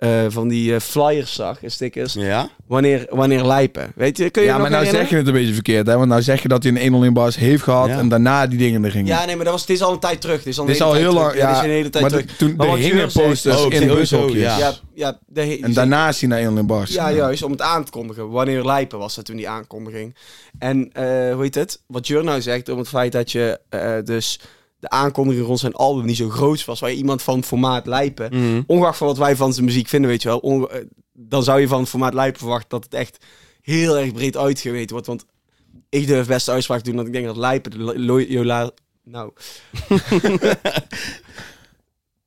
[0.00, 2.12] eh, van die eh, flyers zag en stickers.
[2.12, 2.48] Ja?
[2.66, 3.92] Wanneer, wanneer lijpen.
[3.94, 5.08] Weet je, kun je Ja, maar nou zeg herinneren?
[5.18, 5.86] je het een beetje verkeerd.
[5.86, 5.96] Hè?
[5.96, 7.88] Want nou zeg je dat hij een 1 in bars heeft gehad.
[7.88, 7.98] Ja.
[7.98, 9.06] En daarna die dingen er gingen.
[9.06, 10.36] Ja, nee, maar dat was, het is al een tijd terug.
[10.36, 11.32] Het is al, een is al heel lang.
[11.34, 12.26] Ja, Ja, is een hele tijd maar terug.
[12.26, 14.42] de- toen Maar de hingen posters Oh, in de zo, bushokjes.
[14.58, 14.72] ja.
[14.94, 16.92] Ja, de, En daarna is hij naar 1 in bars.
[16.92, 18.30] Ja, juist, om het aan te kondigen.
[18.30, 20.16] Wanneer lijpen was dat toen die aankondiging.
[20.58, 21.80] En eh, hoe heet het?
[21.86, 23.60] Wat Jur nou zegt, om het feit dat je
[24.04, 24.40] dus
[24.80, 28.28] de aankondiging rond zijn album niet zo groot was, waar je iemand van formaat lijpen,
[28.32, 28.62] Mhm.
[28.66, 31.68] ongeacht van wat wij van zijn muziek vinden, weet je wel, eh, dan zou je
[31.68, 33.24] van formaat lijpen verwachten dat het echt
[33.62, 35.06] heel erg breed uitgeweten wordt.
[35.06, 35.24] Want
[35.88, 38.72] ik durf best de uitspraak te doen dat ik denk dat lijpen de
[39.04, 39.32] nou...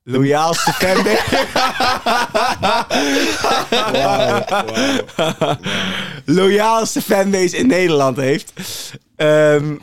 [0.05, 1.47] Loyaalste fanbase.
[6.25, 8.53] Loyaalste fanbase in Nederland heeft.
[9.15, 9.75] Ehm,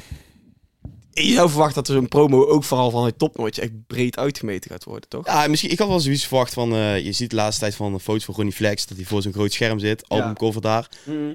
[1.12, 4.70] je zou verwachten dat er zo'n promo ook vooral van het topnotje echt breed uitgemeten
[4.70, 5.26] gaat worden, toch?
[5.26, 7.92] Ja, misschien, ik had wel zoiets verwacht van, eh, je ziet de laatste tijd van
[7.92, 10.88] de foto's van Ronnie Flex, dat hij voor zo'n groot scherm zit, albumcover daar.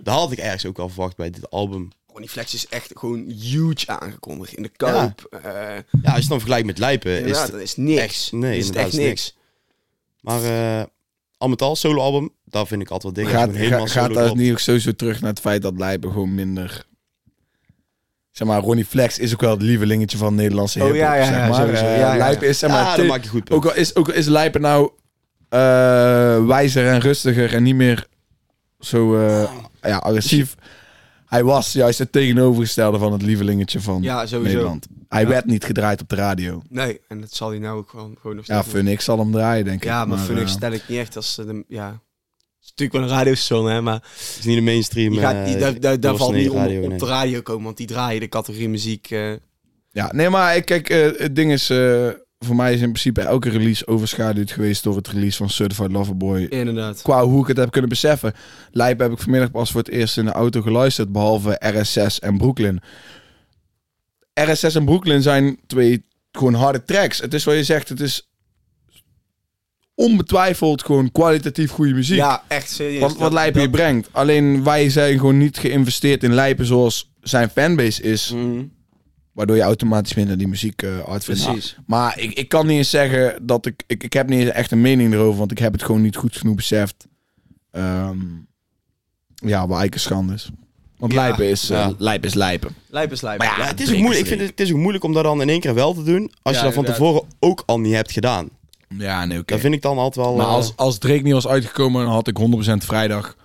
[0.03, 1.89] Dat had ik ergens ook wel verwacht bij dit album.
[2.11, 5.27] Ronnie Flex is echt gewoon huge aangekondigd in de koop.
[5.31, 8.01] Eh, Ja, als je het dan vergelijkt met Lijpen, is het dat is niks.
[8.01, 9.35] echt- nee, is het echt is niks.
[10.21, 10.83] Maar eh
[11.37, 13.33] al met al, solo-album, daar vind ik altijd wel dik.
[13.33, 14.35] Gaat, gaat, solo dropt.
[14.39, 16.85] niet ook sowieso terug naar het feit dat Lijpen gewoon minder
[18.37, 21.19] zeg maar, Ronnie Flex is ook wel het lievelingetje van Nederlandse Oh, hip ja, ja,
[21.21, 21.53] ja, zeg maar.
[21.61, 21.85] sowieso.
[21.85, 22.27] Eh, Ja, ja.
[22.41, 23.51] Is, zeg maar, ja, dat maak je goed.
[23.51, 24.91] ook, al is, ook al is Lijpen nou
[25.49, 28.07] eh, wijzer en rustiger en niet meer
[28.79, 30.55] zo eh, ja, agressief.
[31.25, 34.53] Hij was juist het tegenovergestelde van het lievelingetje van Ja, sowieso.
[34.53, 34.87] Nederland.
[35.09, 35.27] Hij Ja.
[35.27, 36.61] werd niet gedraaid op de radio.
[36.69, 38.81] Nee, en dat zal hij nou ook gewoon, gewoon nog Ja, steeds doen.
[38.81, 39.83] Phoenix zal hem draaien, denk ik.
[39.89, 41.37] Ja, maar, eh, stel ik niet echt als...
[41.37, 41.99] eh, de, ja,
[42.65, 45.11] is natuurlijk wel een radiostation, hè, maar Het is niet de mainstream.
[45.11, 46.97] die gaat, eh, die, daar, daar, daar valt niet om radio, op nee.
[46.97, 49.11] de radio komen, want die draaien de categorie muziek.
[49.11, 49.31] eh,
[49.91, 51.69] Ja, nee, maar ik- kijk, eh, het ding is...
[51.69, 52.07] eh,
[52.39, 56.17] voor mij is in principe elke release overschaduwd geweest door het release van Certified Lover
[56.17, 56.41] Boy.
[56.43, 57.01] inderdaad.
[57.01, 58.33] Qua hoe ik het heb kunnen beseffen.
[58.71, 62.37] Lijp heb ik vanmiddag pas voor het eerst in de auto geluisterd, behalve RS6 en
[62.37, 62.81] Brooklyn.
[64.33, 67.19] RS6 en Brooklyn zijn twee gewoon harde tracks.
[67.21, 68.29] Het is wat je zegt, het is
[69.95, 72.17] onbetwijfeld gewoon kwalitatief goede muziek.
[72.17, 72.99] Ja, echt serieus.
[73.01, 74.09] wat, wat Dat- Lijpen je brengt.
[74.11, 78.31] Alleen wij zijn gewoon niet geïnvesteerd in Lijpen zoals zijn fanbase is.
[78.31, 78.63] Mhm,
[79.31, 81.43] Waardoor je automatisch minder die muziek eh hard vindt.
[81.43, 81.75] Precies.
[81.85, 84.03] Maar ik, ik kan niet eens zeggen dat ik, ik...
[84.03, 86.35] Ik heb niet eens echt een mening erover, want ik heb het gewoon niet goed
[86.37, 87.07] genoeg beseft.
[87.71, 88.17] Ehm,
[89.35, 90.49] ja, waar eigenlijk een schande is.
[90.97, 91.93] Want Ja, lijpen is, eh, ja.
[91.97, 92.75] lijpen is lijpen.
[92.89, 93.37] Lijp is lijp.
[93.37, 94.19] Maar ja, Ja, het is ook moeilijk.
[94.19, 96.03] Ik vind het, het is ook moeilijk om dat dan in één keer wel te
[96.03, 96.31] doen.
[96.41, 96.95] Als Ja, je dat van inderdaad.
[96.95, 98.49] tevoren ook al niet hebt gedaan.
[98.97, 99.51] Ja, nee, oké.
[99.53, 100.35] Dat vind ik dan altijd wel...
[100.35, 103.35] Maar eh, als, als Drake niet was uitgekomen, dan had ik 100% vrijdag,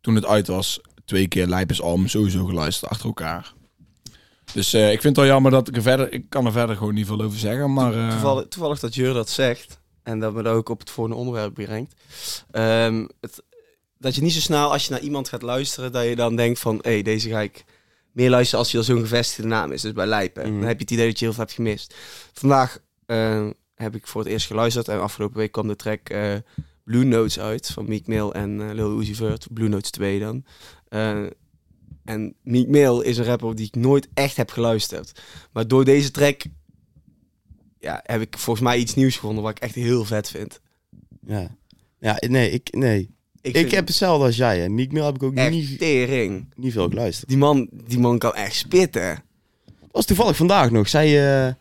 [0.00, 3.52] toen het uit was, twee keer Lijpes album sowieso geluisterd achter elkaar.
[4.52, 6.12] Dus eh, ik vind het wel jammer dat ik er verder...
[6.12, 7.94] Ik kan er verder gewoon niet veel over zeggen, maar...
[7.94, 11.18] eh, Toevallig, toevallig dat Jur dat zegt en dat me dat ook op het volgende
[11.18, 11.94] onderwerp brengt.
[12.50, 13.42] Ehm, het,
[13.98, 16.58] dat je niet zo snel als je naar iemand gaat luisteren, dat je dan denkt
[16.58, 17.64] van, hé, hey, deze ga ik
[18.12, 19.82] meer luisteren als je al zo'n gevestigde naam is.
[19.82, 20.42] Dus bij Lijpen.
[20.50, 20.58] Mhm.
[20.58, 21.94] Dan heb je het idee dat je heel veel hebt gemist.
[22.32, 26.34] Vandaag eh, heb ik voor het eerst geluisterd en afgelopen week kwam de track eh,
[26.84, 29.46] Blue Notes uit van Meek Mill en eh, Lil Uzi Vert.
[29.52, 30.44] Blue Notes 2 dan.
[30.88, 31.22] Eh,
[32.04, 35.20] en Meek Mill is een rapper die ik nooit echt heb geluisterd.
[35.52, 36.42] Maar door deze track
[37.78, 40.60] ja, heb ik volgens mij iets nieuws gevonden wat ik echt heel vet vind.
[41.26, 41.56] Ja.
[41.98, 43.12] ja, nee, ik, nee.
[43.40, 44.58] Ik, heb hetzelfde als jij.
[44.58, 44.68] Hè.
[44.68, 46.52] Meek Mill heb ik ook niet, tering.
[46.56, 47.28] niet veel geluisterd.
[47.28, 49.24] Die man, die man kan echt spitten.
[49.64, 50.88] Dat was toevallig vandaag nog.
[50.88, 51.54] Zei,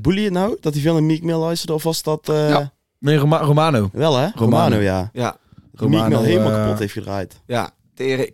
[0.00, 0.56] Bully het nou?
[0.60, 1.72] Dat hij veel naar Meek Mill luisterde?
[1.74, 2.28] Of was dat...
[2.28, 2.72] eh, Ja.
[2.98, 3.88] Nee, Roma- Romano.
[3.92, 4.28] Wel hè?
[4.34, 4.36] Romano.
[4.64, 5.10] Romano, ja.
[5.12, 5.36] Ja,
[5.72, 7.40] Meek Mill helemaal eh, kapot heeft gedraaid.
[7.46, 7.70] ja.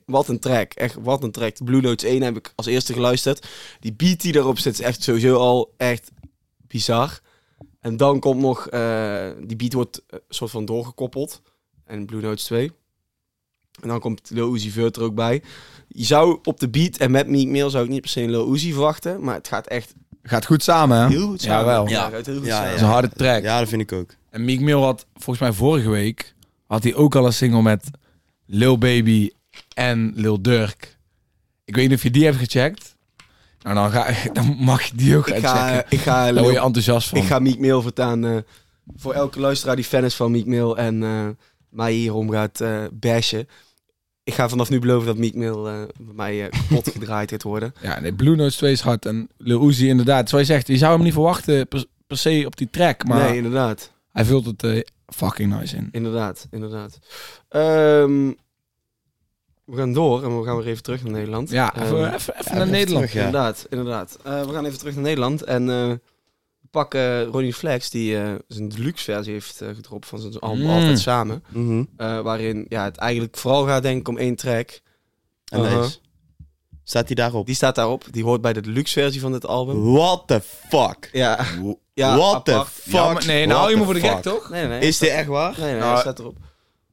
[0.06, 0.72] Wat een track.
[0.72, 1.64] Echt, wat een track.
[1.64, 3.46] Blue Notes 1 heb ik als eerste geluisterd.
[3.80, 6.10] Die beat die daarop zit is echt sowieso al echt
[6.66, 7.20] bizar.
[7.80, 8.68] En dan komt nog...
[8.68, 11.42] eh, die beat wordt een soort van doorgekoppeld.
[11.84, 12.72] En Blue Notes 2.
[13.82, 15.42] En dan komt Lil Uzi Vert er ook bij.
[15.88, 18.30] Je zou op de beat en met Meek Mill zou ik niet per se een
[18.30, 19.20] Lil Uzi verwachten.
[19.24, 19.94] Maar het gaat echt
[20.28, 21.08] Gaat goed samen, hè?
[21.08, 21.58] heel goed samen.
[21.58, 21.88] Jawel.
[21.88, 22.66] Ja, gaat heel goed Ja, samen.
[22.68, 23.42] Dat is een harde track.
[23.42, 24.10] Ja, dat vind ik ook.
[24.30, 26.34] En Meek Mill had volgens mij vorige week
[26.66, 27.84] had hij ook al een single met
[28.46, 29.30] Lil Baby
[29.74, 30.96] en Lil Durk.
[31.64, 32.94] Ik weet niet of je die hebt gecheckt.
[33.62, 35.84] Nou, dan, ga, dan mag je die ook gaan Ik ga, checken.
[35.98, 37.18] ik ga, Daar word je enthousiast van.
[37.18, 38.36] ik ga Meek Mill vertaan eh,
[38.96, 41.26] voor elke luisteraar die fan is van Meek Mill en eh,
[41.68, 43.48] mij hierom gaat eh bashen.
[44.26, 47.42] Ik ga vanaf nu beloven dat Meek Mill eh, bij mij eh, kapot gedraaid gaat
[47.42, 47.74] worden.
[47.80, 49.06] Ja, nee, Blue Notes 2 is hard.
[49.06, 50.28] En Lil Uzi inderdaad.
[50.28, 53.04] Zoals je zegt, je zou hem niet verwachten per, per se op die track.
[53.04, 53.92] Maar nee, inderdaad.
[54.12, 55.88] hij vult het eh, fucking nice in.
[55.92, 56.98] Inderdaad, inderdaad.
[57.48, 58.32] Ehm,
[59.64, 61.50] we gaan door en we gaan weer even terug naar Nederland.
[61.50, 63.06] Ja, Ehm, even, even, even naar Nederland.
[63.06, 63.26] terug, ja.
[63.26, 64.18] Inderdaad, inderdaad.
[64.22, 66.00] We gaan even terug naar Nederland en
[66.70, 70.70] pakken Ronnie Flex, die eh, zijn deluxe versie heeft eh, gedropt van zijn album Mm.
[70.70, 71.44] Altijd Samen.
[71.48, 71.84] Mhm.
[71.96, 74.80] Eh, waarin ja, het eigenlijk vooral gaat denk ik om één track.
[75.44, 75.82] En Uh-huh.
[75.82, 75.98] deze?
[76.84, 77.46] Staat hij daarop?
[77.46, 78.04] Die staat daarop.
[78.10, 79.92] Die hoort bij de deluxe versie van dit album.
[79.92, 81.08] What the fuck?
[81.12, 81.44] Ja.
[81.94, 82.92] ja What the fuck?
[82.92, 84.50] Ja, maar nee, nou hou je me voor de gek, toch?
[84.50, 84.88] Nee, nee, nee.
[84.88, 85.50] Is dit echt waar?
[85.50, 86.36] Nee, nee, nee, Nou, hij staat erop.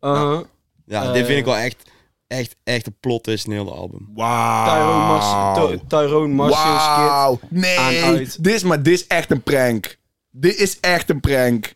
[0.01, 0.39] Uh-huh.
[0.85, 1.89] Ja, dit vind ik wel echt,
[2.33, 4.09] echt, echt een plot twist in het hele album.
[4.15, 5.67] Tyrone Wauw.
[5.67, 7.09] Ty- Tyrone Marshall skit.
[7.09, 7.39] Wauw.
[7.49, 7.79] Nee.
[7.79, 8.43] Aan uit.
[8.43, 9.97] Dit is, maar dit is echt een prank.
[10.31, 11.73] Dit is echt een prank.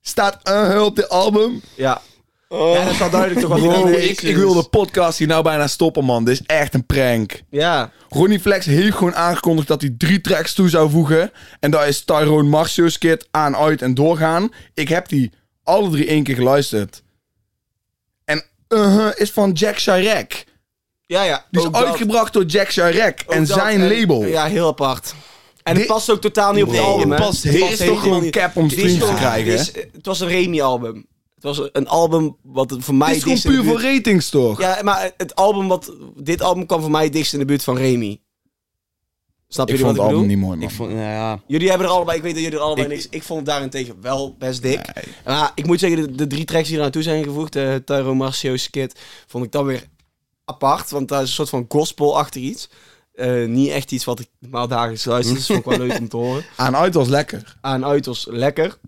[0.00, 1.60] Staat een op dit album?
[1.74, 2.00] Ja.
[2.48, 5.26] ja, dat is wel duidelijk toch wat Bro, hij ik, ik wil de podcast hier
[5.26, 6.24] nou bijna stoppen, man.
[6.24, 7.42] Dit is echt een prank.
[7.50, 7.90] Ja.
[8.08, 11.30] Ronnie Flex heeft gewoon aangekondigd dat hij drie tracks toe zou voegen.
[11.60, 14.48] En dat is Tyrone Marcio's Kid aan, uit en doorgaan.
[14.74, 17.02] Ik heb die alle drie één keer geluisterd.
[18.70, 20.44] En uh is van Jack Chirac.
[21.06, 21.46] Ja, ja.
[21.50, 24.24] Die is dat- uitgebracht door Jack Chirac en dat zijn label.
[24.24, 25.14] Ja, heel apart.
[25.62, 27.24] En Dit- het past ook totaal niet op Nee, het album, het hè?
[27.26, 28.32] past- Het past is toch helemaal gewoon niet.
[28.32, 29.52] cap om streams te krijgen?
[29.52, 31.06] is- Het was een Remy-album.
[31.34, 34.60] Het was een album wat voor mij Dit is gewoon puur voor ratings, toch?
[34.60, 35.92] Ja, maar het album wat...
[36.16, 38.20] Dit album kwam voor mij dichtst in de buurt van Remy.
[39.52, 40.68] Snap ik jullie vond wat het ik album niet mooi, man.
[40.68, 42.16] Ik vond, nou ja, Jullie hebben er allebei...
[42.16, 43.06] Ik weet dat jullie er allebei Ik- niks...
[43.10, 44.94] Ik vond het daarentegen wel best dik.
[44.94, 45.04] Nee.
[45.24, 47.56] Maar ik moet zeggen, de, de drie tracks die er naartoe zijn gevoegd...
[47.56, 49.00] Uh, Tyro Marcio's Kid...
[49.26, 49.84] Vond ik dan weer
[50.44, 50.90] apart.
[50.90, 52.68] Want dat is een soort van gospel-achtig iets.
[53.14, 55.34] Eh, niet echt iets wat ik normaal dagelijks luister.
[55.34, 56.44] Dus vond ik wel leuk om te horen.
[56.56, 57.56] Aan uit was lekker.
[57.60, 58.78] Aan uit was lekker.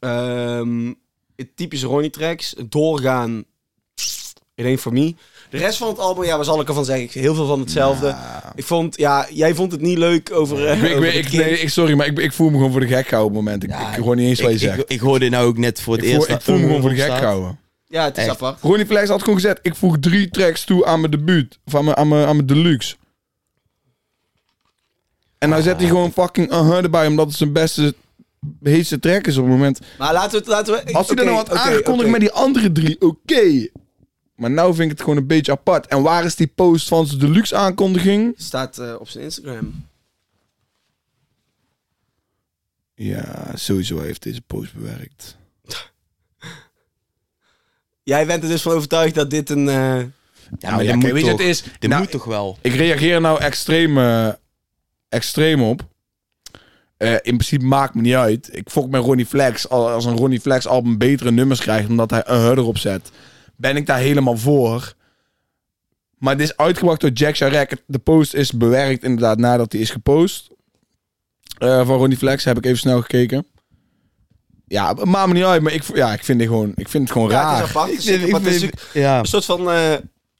[0.00, 0.92] Ehm,
[1.36, 2.54] het typische Ronnie tracks.
[2.68, 3.44] Doorgaan.
[4.54, 5.14] It ain't for me.
[5.54, 7.20] De rest van het album, ja, wat zal ik ervan zeggen?
[7.20, 8.06] Heel veel van hetzelfde.
[8.06, 8.52] Ja.
[8.54, 10.66] Ik vond, ja, jij vond het niet leuk over.
[10.66, 12.86] eh, Ik, over ik, nee, ik, sorry, maar ik, ik voel me gewoon voor de
[12.86, 13.62] gek gehouden op het moment.
[13.62, 14.78] Ik, Ja, ik hoor niet eens wat je ik, zegt.
[14.78, 16.30] ik, ik hoorde nou ook net voor Ik het voel, eerst...
[16.30, 17.58] ik voel me gewoon voor de gek gehouden.
[17.86, 18.32] Ja, het is Echt.
[18.32, 18.60] apart.
[18.62, 21.58] Ronnie Flex had gewoon gezegd, ik voeg drie tracks toe aan mijn debuut.
[21.64, 22.94] Of aan mijn, aan mijn, aan mijn deluxe.
[25.38, 27.94] En nou zet hij gewoon fucking uh erbij, omdat het zijn beste,
[28.62, 29.80] heetste track is op het moment.
[29.98, 30.46] Maar laten we het.
[30.46, 33.68] Laten we, Als hij er oké, nou had aangekondigd met die andere drie, oké.
[34.34, 35.86] Maar nou vind ik het gewoon een beetje apart.
[35.86, 38.34] En waar is die post van zijn deluxe aankondiging?
[38.36, 39.86] Staat eh, op zijn Instagram.
[42.94, 45.36] Ja, sowieso heeft deze post bewerkt.
[48.02, 49.68] Jij bent er dus van overtuigd dat dit een.
[49.68, 50.04] eh, Ja,
[50.60, 51.62] Nou maar ja, kijk, moet weet je, het is...
[51.78, 52.58] dit nou, moet toch wel?
[52.60, 54.28] Ik reageer nou extreem, eh,
[55.08, 55.86] extreem op.
[56.96, 58.48] Eh, in principe maakt me niet uit.
[58.56, 59.68] Ik fok met Ronnie Flex.
[59.68, 63.10] Al- Als een Ronnie Flex album betere nummers krijgt omdat hij een hurder op zet,
[63.56, 64.94] ben ik daar helemaal voor.
[66.18, 67.82] Maar dit is uitgebracht door Jack Sharek.
[67.86, 70.50] De post is bewerkt inderdaad nadat hij is gepost.
[71.58, 73.46] Eh, van Ronnie Flex heb ik even snel gekeken.
[74.66, 77.02] Ja, het maakt me niet uit, maar ik, ja, ik, vind, het gewoon, ik vind
[77.02, 77.62] het gewoon ja, het raar.
[77.62, 77.88] is apart.
[77.88, 78.70] Ik Het is zeker vind-.
[78.70, 79.70] Het ja, een soort van.
[79.70, 79.92] eh,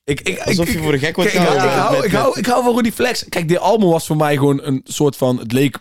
[0.04, 1.74] Ik, ik, alsof ik- je voor de gek wordt ik, hou, gehouden.
[1.74, 3.28] ik, hou, ik, hou, ik hou van Rudy Flex.
[3.28, 5.38] Kijk, dit album was voor mij gewoon een soort van...
[5.38, 5.78] Het leek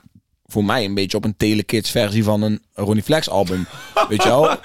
[0.53, 3.67] voor mij een beetje op een Telekids versie van een Ronnie Flex album.
[4.09, 4.55] Weet je wel?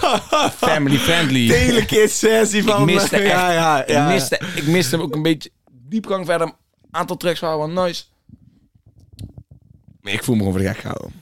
[0.68, 1.48] Family friendly.
[1.48, 2.84] Telekids versie ik van.
[2.84, 4.06] miste echt, ja, ja, ja.
[4.06, 5.50] Ik, miste, ik miste ook een beetje
[5.88, 6.46] diepgang verder.
[6.46, 6.54] Een
[6.90, 8.04] aantal tracks waren wel nice.
[10.00, 11.12] Maar ik voel me gewoon voor de gek gehouden.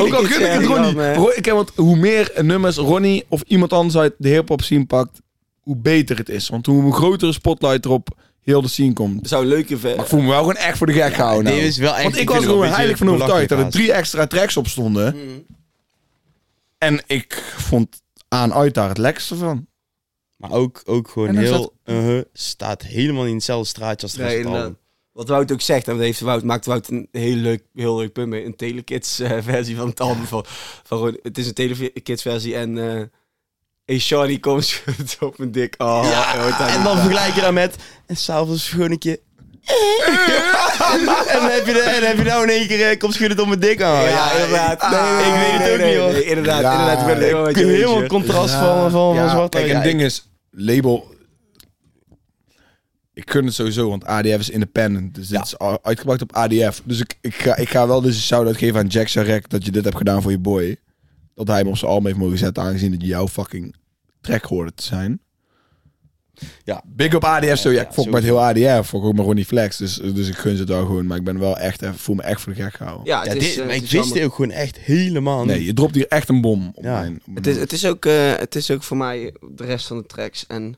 [0.00, 1.00] Ook al gun ik het Ronnie.
[1.00, 4.86] eh, ik heb, want hoe meer nummers Ronnie of iemand anders uit de hip-hop scene
[4.86, 5.20] pakt,
[5.60, 6.48] hoe beter het is.
[6.48, 8.08] Want hoe een grotere spotlight erop
[8.42, 9.28] heel de scene komt.
[9.28, 9.78] zou een leuke.
[9.78, 11.44] ver- Maar ik voel me wel gewoon echt voor de gek gehouden.
[11.44, 11.66] dit nou.
[11.66, 14.26] is wel echt- Want ik, was er gewoon heilig van overtuigd dat er drie extra
[14.26, 15.16] tracks op stonden.
[15.16, 15.44] Mm.
[16.78, 19.66] En ik vond aan uit daar het lekkerste van.
[20.36, 21.72] Maar ook, ook gewoon dan heel...
[21.84, 24.80] uh staat helemaal in hetzelfde straatje als de Nee, rest van het inderdaad.
[24.80, 24.80] album.
[25.12, 28.12] Wat Wout ook zegt, en dat heeft Wout, maakt Wout een heel leuk, heel leuk
[28.12, 28.44] punt mee.
[28.44, 30.24] Een Telekids eh, versie van het album.
[30.24, 30.44] Van,
[30.82, 32.78] van, gewoon- het is een Telekids versie en...
[32.98, 33.02] eh
[33.84, 35.74] Hey Shawty komt schudden op mijn dik.
[35.78, 36.00] Oh,
[36.34, 36.84] je hoort dat En niet.
[36.84, 37.76] dan vergelijk je dat met...
[38.06, 39.18] En s'avonds gewoon een keer...
[39.64, 41.04] en,
[41.40, 42.88] dan heb je de, en dan heb je nou in één keer...
[42.90, 44.04] eh, Kom schudden op mijn dik aan.
[44.04, 44.90] Ja, inderdaad.
[44.90, 46.12] Nee, nee, ik weet het nee, ook nee, niet, hoor.
[46.12, 47.00] nee, inderdaad, Ja, inderdaad.
[47.00, 48.08] Ik ben het helemaal met je eens, Helemaal joh.
[48.08, 49.50] contrast van, van, van zwart.
[49.54, 51.10] kijk, Ja, een ding is, label...
[53.14, 55.14] Ik kun het sowieso, want ADF is independent.
[55.14, 55.66] Dus dit Ja.
[55.74, 56.80] is uitgebracht op ADF.
[56.84, 59.64] Dus ik, ik, ga, ik ga wel dus een shout-out geven aan Jack Sharek dat
[59.64, 60.76] je dit hebt gedaan voor je boy.
[61.34, 63.74] Dat hij hem op zijn album heeft mogen zetten, aangezien het jouw fucking
[64.20, 65.20] track hoorde te zijn.
[66.64, 66.82] Ja.
[66.86, 67.68] Big up ADF, zo.
[67.70, 68.88] Ja, Ja, ik fok met heel ADF.
[68.88, 69.76] Fok ook met Ronnie Flex.
[69.76, 71.06] Dus, dus ik gun ze het wel gewoon.
[71.06, 73.06] Maar ik ben wel echt, even- voel me echt voor de gek gehouden.
[73.06, 75.72] Ja, Ja, is, dit, eh, maar ik is wist ook gewoon echt helemaal Nee, je
[75.72, 77.00] dropt hier echt een bom op Ja.
[77.00, 77.20] mijn...
[77.28, 79.96] op Het is, het, is ook, eh, het is ook voor mij de rest van
[79.96, 80.46] de tracks.
[80.46, 80.74] En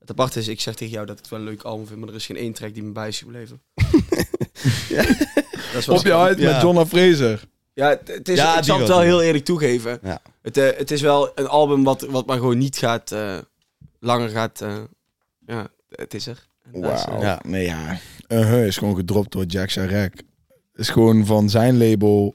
[0.00, 1.98] het aparte is, ik zeg tegen jou dat ik het wel een leuk album vind,
[2.00, 3.60] maar er is geen één track die me bij is gebleven.
[5.72, 6.52] Dat is wel op je uit Ja.
[6.52, 7.44] met Jonna Fraser.
[7.74, 9.98] Ja, het, het is, Ja, ik zal het wel, heel eerlijk toegeven.
[10.02, 10.20] Ja.
[10.42, 13.38] Het, eh, het is wel een album wat, wat maar gewoon niet gaat, eh,
[14.00, 14.78] langer gaat, eh,
[15.46, 16.46] ja, het is er.
[16.72, 17.16] Wauw.
[17.16, 17.40] eh, Ja.
[17.46, 17.98] Nee, ja.
[18.28, 20.22] Uh is gewoon gedropt door Jack Sharek.
[20.74, 22.34] Is gewoon van zijn label.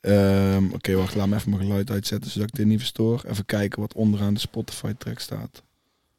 [0.00, 3.22] Ehm, Oké, wacht, laat me even mijn geluid uitzetten zodat ik dit niet verstoor.
[3.28, 5.62] Even kijken wat onderaan de Spotify track staat.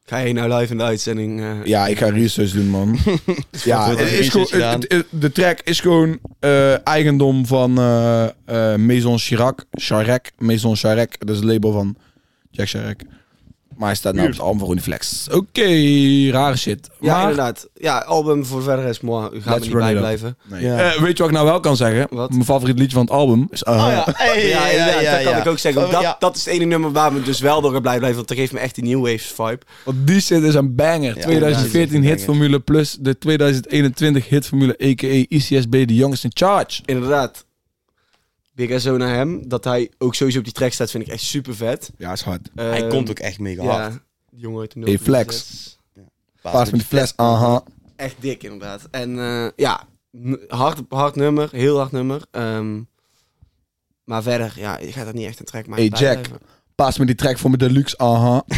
[0.05, 1.41] Ga je nou live in de uitzending?
[1.41, 2.97] eh, Ja, ik ga research doen, man.
[3.63, 4.79] ja, is gewoon, research gedaan?
[4.79, 9.65] het- het- de track is gewoon eh, eigendom van eh, Maison Chirac.
[9.71, 10.31] Charek.
[10.37, 11.15] Maison Charek.
[11.19, 11.95] Dat is het label van
[12.51, 13.01] Jack Sharek.
[13.77, 15.27] Maar hij staat nou op het album van Ronnie Flex.
[15.31, 15.67] Oké,
[16.31, 16.89] rare shit.
[16.99, 17.67] Ja, maar, inderdaad.
[17.73, 19.21] Ja, album voor verder is mooi.
[19.23, 20.37] Gaan we Let's niet bij blijven.
[20.49, 20.63] Nee.
[20.63, 20.77] Ja.
[20.77, 22.07] Eh, weet je wat ik nou wel kan zeggen?
[22.09, 22.29] Wat?
[22.29, 23.63] Mijn favoriet liedje van het album is...
[23.63, 25.85] uh, Oh ja, hey, Ja, inderdaad, dat kan ik ook zeggen.
[25.85, 26.15] Oh, dat, ja.
[26.19, 28.15] dat is het ene nummer waar we dus wel door blij blijven.
[28.15, 29.59] Want dat geeft me echt die New Waves vibe.
[29.85, 31.15] Want die shit is een banger.
[31.15, 35.25] Ja, 2014 ja, hitformule plus de 2021 hitformule a.k.a.
[35.27, 36.81] ICSB The Youngest in Charge.
[36.85, 37.45] Inderdaad.
[38.55, 39.47] Big SO naar hem.
[39.47, 41.91] Dat hij ook sowieso op die track staat, vind ik echt super vet.
[41.97, 42.49] Ja, is hard.
[42.55, 43.93] Hij komt ook echt mega hard.
[43.93, 45.37] Ja, die jongen uit de Hey, Flex.
[45.37, 46.11] 036.
[46.41, 47.63] Paas met die fles, aha.
[47.95, 48.87] Echt dik inderdaad.
[48.91, 49.83] En eh, ja,
[50.17, 51.49] n- hard, hard nummer.
[51.51, 52.21] Heel hard nummer.
[52.31, 52.81] Ehm,
[54.03, 55.89] maar verder, ja, je gaat er niet echt een track maken.
[55.89, 56.25] Hey, Jack.
[56.75, 58.43] Paas met die track voor mijn deluxe, aha.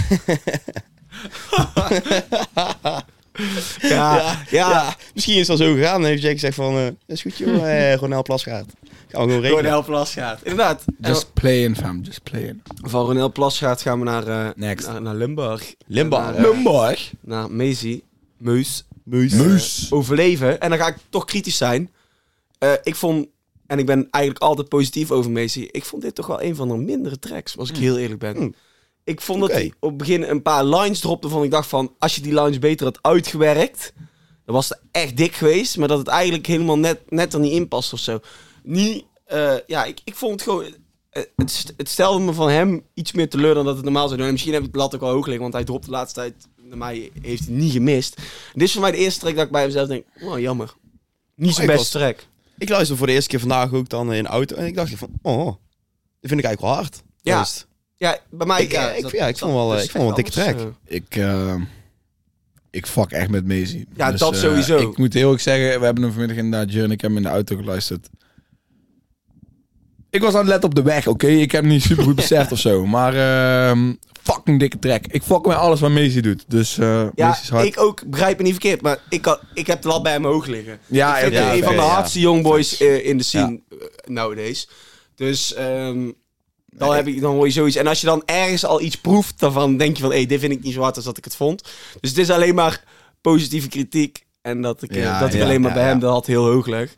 [3.81, 4.69] Ja, Ja, ja.
[4.69, 4.95] ja.
[5.13, 6.01] misschien is dat zo gegaan.
[6.01, 6.75] Dan heeft Jack gezegd van...
[6.77, 8.73] eh is goed joh, eh, Ronel Plasgaard.
[9.15, 9.84] Ronel.
[9.84, 10.43] Plasgaard.
[10.43, 10.84] Inderdaad.
[11.01, 12.01] Just playing, fam.
[12.01, 12.62] Just playing.
[12.82, 14.88] Van Ronel Plasgaard gaan we naar, eh, Next.
[14.88, 15.75] naar, naar Limburg.
[15.88, 16.23] Limburg.
[16.23, 17.13] Naar, eh, Limburg.
[17.21, 18.04] naar Maisie.
[18.38, 18.86] Meus.
[19.04, 19.34] Meus.
[19.34, 19.88] Meus.
[19.91, 20.62] overleven.
[20.62, 21.91] En dan ga ik toch kritisch zijn.
[22.58, 23.28] Eh, ik vond,
[23.67, 25.67] en ik ben eigenlijk altijd positief over Macy.
[25.71, 28.36] Ik vond dit toch wel een van de mindere tracks, als ik heel eerlijk ben.
[28.36, 28.54] Hmm.
[29.04, 31.93] Ik vond dat hij op het begin een paar lines dropte van ik dacht van,
[31.99, 33.93] als je die lines beter had uitgewerkt,
[34.45, 35.78] dan was het echt dik geweest.
[35.78, 38.19] Maar dat het eigenlijk helemaal net, net er niet in past of zo.
[38.65, 40.65] Niet, eh, ja, ik, ik vond het gewoon,
[41.10, 44.17] eh, het, het stelde me van hem iets meer teleur dan dat het normaal zou
[44.17, 44.25] doen.
[44.25, 46.19] En misschien heb ik het lat ook wel hoog liggen, want hij dropt de laatste
[46.19, 48.15] tijd, naar mij heeft hij niet gemist.
[48.54, 50.73] Dit is voor mij de eerste track dat ik bij mezelf denk, oh jammer.
[51.36, 52.25] Niet zijn Oh, ik beste track.
[52.58, 54.56] Ik luisterde voor de eerste keer vandaag ook dan in de auto.
[54.56, 55.45] En ik dacht van, oh,
[56.19, 57.04] dit vind ik eigenlijk wel hard.
[57.21, 57.34] Ja.
[57.36, 57.67] Juist.
[57.97, 58.62] Ja, bij mij...
[58.63, 61.15] Ik, eh, ik- ja, ik vond wel, dat ik vond wel een dikke eh, Ik,
[61.15, 61.56] eh,
[62.69, 63.88] ik fuck echt met Maisie.
[63.95, 64.78] Ja, dat eh, sowieso.
[64.89, 67.23] Ik moet heel erg zeggen, we hebben hem vanmiddag inderdaad, Jur en ik hem in
[67.23, 68.10] de auto geluisterd.
[70.15, 71.28] Ik was aan het letten op de weg, oké?
[71.28, 72.86] Ik heb hem niet super goed beseft of zo.
[72.95, 75.06] Maar ehm, fucking dikke track.
[75.08, 76.43] Ik fuck met alles wat Maisie doet.
[76.47, 77.65] Dus eh Ja, Maisie is hard.
[77.65, 80.25] ik ook begrijp me niet verkeerd, maar ik, kan, ik heb de lat bij hem
[80.25, 80.80] hoog liggen.
[80.86, 81.88] ja, ik vind ja, hem een van de ja.
[81.88, 84.69] hardste youngboys eh, in de scene eh, nowadays.
[85.15, 86.12] Dus ehm,
[86.65, 87.75] dan, heb ik, dan hoor je zoiets.
[87.75, 90.12] En als je dan ergens al iets proeft, dan denk je van...
[90.12, 91.63] Hé, dit vind ik niet zo hard als dat ik het vond.
[91.99, 92.84] Dus het is alleen maar
[93.21, 94.25] positieve kritiek.
[94.41, 95.89] En dat ik, Ja, dat ik ja, alleen maar ja, bij ja.
[95.89, 96.95] hem de lat heel hoog leg.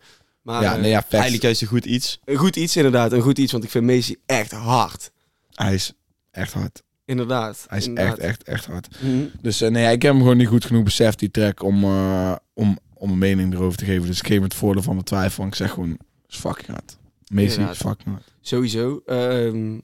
[0.48, 1.14] Maar Ja, eh, nee, ja, facts.
[1.14, 2.20] Eigenlijk juist een goed iets.
[2.26, 3.12] een goed iets inderdaad.
[3.12, 5.12] Een goed iets, want ik vind Macy echt hard.
[5.52, 5.94] Hij is
[6.32, 6.84] echt hard.
[7.06, 7.66] Inderdaad.
[7.68, 8.18] Hij is inderdaad.
[8.18, 8.88] echt, echt, echt hard.
[9.02, 9.26] Mhm.
[9.42, 12.36] Dus eh, nee, ik heb hem gewoon niet goed genoeg beseft, die track, om, eh,
[12.54, 14.08] om, om een mening erover te geven.
[14.08, 15.44] Dus ik geef hem het voordeel van mijn twijfel.
[15.44, 16.98] En ik zeg gewoon, is fucking hard.
[17.28, 17.78] Maisie is Inderdaad.
[17.88, 18.34] fucking hard.
[18.42, 19.02] Sowieso.
[19.06, 19.80] Ehm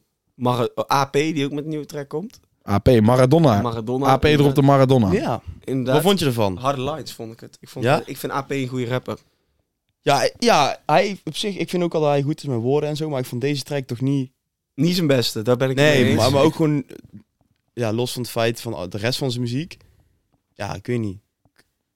[0.87, 2.39] AP, die ook met een nieuwe track komt.
[2.61, 3.61] AP, Maradona.
[3.61, 4.05] Maradona.
[4.05, 5.11] AP erop de Maradona.
[5.11, 5.41] Ja.
[5.63, 5.93] Inderdaad.
[5.93, 6.57] Wat vond je ervan?
[6.57, 7.57] Harde lines vond ik het.
[7.59, 8.01] Ik, vond, Ja?
[8.05, 9.17] ik vind AP een goede rapper.
[10.05, 12.89] Ja, ja, hij op zich, ik vind ook al dat hij goed is met woorden
[12.89, 14.31] en zo, maar ik vond deze track toch niet...
[14.75, 16.19] Niet zijn beste, daar ben ik het mee Nee, eens.
[16.21, 16.83] maar, maar ook gewoon,
[17.73, 19.77] ja, los van het feit van de rest van zijn muziek.
[20.53, 21.17] Ja, ik weet niet.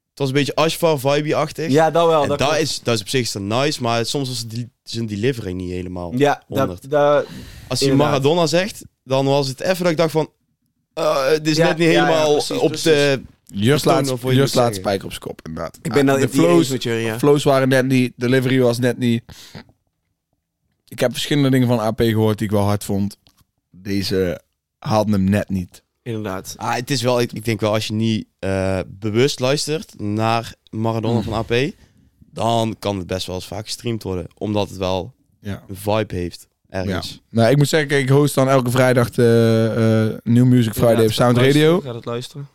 [0.09, 1.71] Het was een beetje Ashfar, vibe-achtig.
[1.71, 2.21] Ja, dat wel.
[2.23, 5.51] en dat is, dat is op zich dan nice, maar soms was die, zijn delivery
[5.51, 6.13] niet helemaal.
[6.15, 6.89] Ja, 100.
[6.89, 7.25] dat,
[7.67, 8.11] Als hij Inderdaad.
[8.11, 10.31] Maradona zegt, dan was het even dat ik dacht van...
[10.93, 12.83] eh, dit is Ja, net niet ja, ja, helemaal precies, op precies.
[12.83, 13.21] de...
[13.53, 15.79] Just laat, just laat spijker op zijn kop, inderdaad.
[15.81, 17.17] ik ben de flows, met je, ja.
[17.19, 19.23] flows waren net niet, delivery was net niet.
[20.87, 23.17] Ik heb verschillende dingen van AP gehoord die ik wel hard vond.
[23.71, 24.41] Deze
[24.79, 25.83] haalde hem net niet.
[26.03, 26.53] Inderdaad.
[26.57, 30.53] Ah, het is wel, ik, ik denk wel als je niet eh, bewust luistert naar
[30.69, 31.23] Maradona Mm.
[31.23, 31.53] van AP,
[32.19, 34.27] dan kan het best wel eens vaak gestreamd worden.
[34.37, 35.63] Omdat het wel Ja.
[35.67, 36.47] een vibe heeft.
[36.69, 37.21] Ergens.
[37.29, 41.11] Nou, ik moet zeggen, ik host dan elke vrijdag de eh, New Music Friday op
[41.11, 41.81] Sound Radio.
[41.81, 42.47] Gaat het luisteren?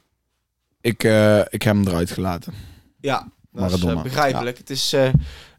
[0.83, 2.53] Ik, eh, ik heb hem eruit gelaten.
[3.01, 4.59] Ja, dat is eh, begrijpelijk.
[4.59, 5.09] Het, is, eh,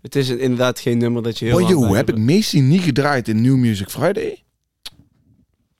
[0.01, 3.27] het is inderdaad geen nummer dat je heel Oh joh, heb ik Macy niet gedraaid
[3.27, 4.43] in New Music Friday?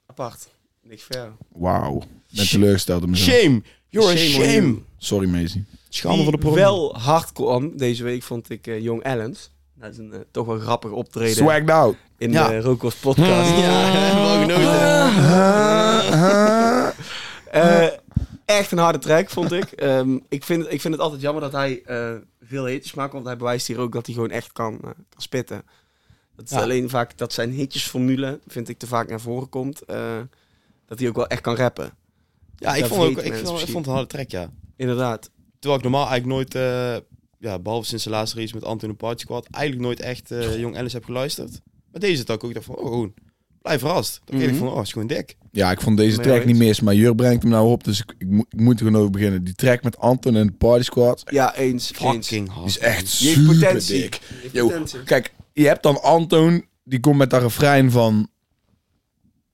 [0.06, 0.48] Apart.
[0.82, 1.32] Niks ver.
[1.52, 2.02] Wauw.
[2.30, 3.40] Ben teleurgesteld mezelf.
[3.40, 3.62] Shame!
[3.90, 4.68] You're a Shame shame!
[4.68, 4.84] you.
[4.98, 5.64] Sorry Macy.
[5.90, 6.56] Schande voor de Die pro.
[6.56, 9.52] wel hard kwam deze week vond ik Young Allens.
[9.76, 11.96] Dat is een toch wel grappig optreden Swagged out.
[12.18, 12.48] in Ja.
[12.48, 13.50] de Rokos podcast.
[13.60, 14.82] Ja, wel genoten.
[18.46, 19.64] Echt een harde track, vond ik.
[19.72, 23.26] Ehm, ik, vind, ik vind het altijd jammer dat hij eh, veel hitjes maakt, want
[23.26, 25.64] hij bewijst hier ook dat hij gewoon echt kan, eh, kan spitten.
[26.36, 26.62] Dat is Ja.
[26.62, 29.82] alleen vaak dat zijn hitjesformule, vind ik, te vaak naar voren komt.
[29.82, 30.20] eh,
[30.86, 31.94] dat hij ook wel echt kan rappen.
[32.56, 34.50] Ja, ik vond, ook, ik, vond, ik vond het een harde track, ja.
[34.76, 35.30] Inderdaad.
[35.60, 36.54] Terwijl ik normaal eigenlijk nooit,
[37.40, 40.78] ja, behalve sinds de laatste race met Anton en Party Squad, eigenlijk nooit echt Jong
[40.78, 41.62] Alice heb geluisterd.
[41.92, 43.14] Maar deze dat ik ook dacht van, oh, gewoon,
[43.64, 44.22] blij verrast.
[44.26, 44.66] Dan denk ik Mhm.
[44.66, 45.36] van, oh, is gewoon dik.
[45.52, 48.14] Ja, ik vond deze track niet mis, maar Jur brengt hem nou op, dus ik,
[48.18, 49.44] ik, moet- ik moet er gewoon over beginnen.
[49.44, 51.92] Die track met Anton en de Party Squad, Ja, eens.
[51.92, 51.98] eens.
[52.00, 52.60] Fucking hard.
[52.60, 54.02] die is echt super potentie.
[54.02, 54.20] dik.
[54.52, 55.04] Yo, potentie.
[55.04, 58.28] Kijk, je hebt dan Anton, die komt met dat refrein van...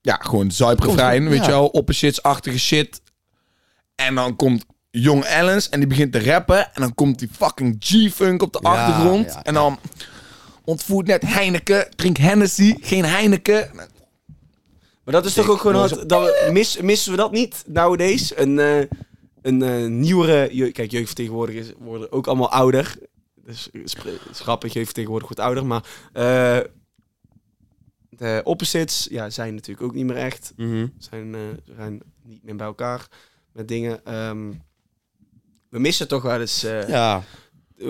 [0.01, 1.43] Ja, gewoon zuiprefrein, weet ja.
[1.45, 1.67] je wel.
[1.67, 3.01] Op een shitsachtige shit.
[3.95, 6.73] En dan komt Jong Ellens en die begint te rappen.
[6.73, 9.25] En dan komt die fucking G-Funk op de Ja, achtergrond.
[9.33, 9.79] ja, en dan
[10.63, 13.69] ontvoert net Heineken, drink Hennessy, geen Heineken.
[15.09, 16.09] Maar dat is toch ook gewoon hard.
[16.09, 18.37] Dat we, mis, missen we dat niet nowadays?
[18.37, 18.79] Een, eh,
[19.41, 20.49] een eh, nieuwere...
[20.55, 22.95] je- Kijk, jeugdvertegenwoordigers worden ook allemaal ouder.
[23.45, 23.83] Dus het
[24.31, 25.65] is grappig, jeugdvertegenwoordiger wordt ouder.
[25.65, 26.69] Maar eh,
[28.09, 30.53] de opposites ja, zijn natuurlijk ook niet meer echt.
[30.55, 30.87] Mhm.
[30.97, 31.41] Zijn, eh,
[31.75, 33.07] zijn niet meer bij elkaar
[33.53, 34.05] met dingen.
[34.05, 34.51] Ehm,
[35.69, 36.63] we missen toch wel eens...
[36.63, 37.23] eh, Ja,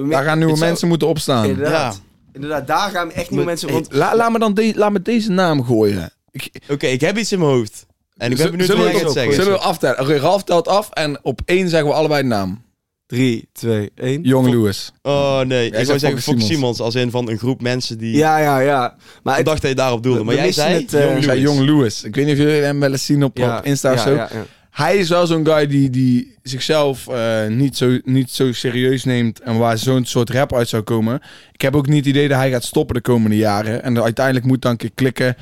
[0.10, 1.46] Daar gaan nieuwe mensen moeten opstaan.
[1.46, 2.02] Inderdaad.
[2.32, 3.72] Inderdaad, daar gaan echt nieuwe mensen...
[3.72, 6.12] Want, La, laat, me dan de, laat me deze naam gooien.
[6.44, 7.86] Ik, oké, ik heb iets in mijn hoofd.
[8.18, 9.34] En ik ben benieuwd we jij het zeggen.
[9.34, 10.00] Zullen we aftellen?
[10.00, 12.62] Oké, Ralf telt af en op één zeggen we allebei de naam.
[13.10, 14.24] 3, 2, 1.
[14.24, 14.92] Jong Lewis.
[15.02, 16.80] Oh nee, ik wou zeggen Fokke Simons.
[16.80, 18.18] Als een van een groep mensen die...
[18.18, 18.96] Ja, ja, ja.
[19.24, 20.24] Maar Ik dacht dat je daarop doelde.
[20.24, 21.42] Maar jij zei het, eh, zei Lewis.
[21.42, 22.04] Jong Lewis.
[22.04, 24.04] Ik weet niet of jullie hem wel eens zien op, ja, op Insta of ja,
[24.04, 24.16] zo.
[24.16, 24.46] ja, ja.
[24.72, 29.40] hij is wel zo'n guy die, die zichzelf eh, niet, zo, niet zo serieus neemt
[29.40, 31.22] en waar zo'n soort rap uit zou komen.
[31.52, 33.84] Ik heb ook niet het idee dat hij gaat stoppen de komende jaren.
[33.84, 35.36] En uiteindelijk moet dan een keer klikken.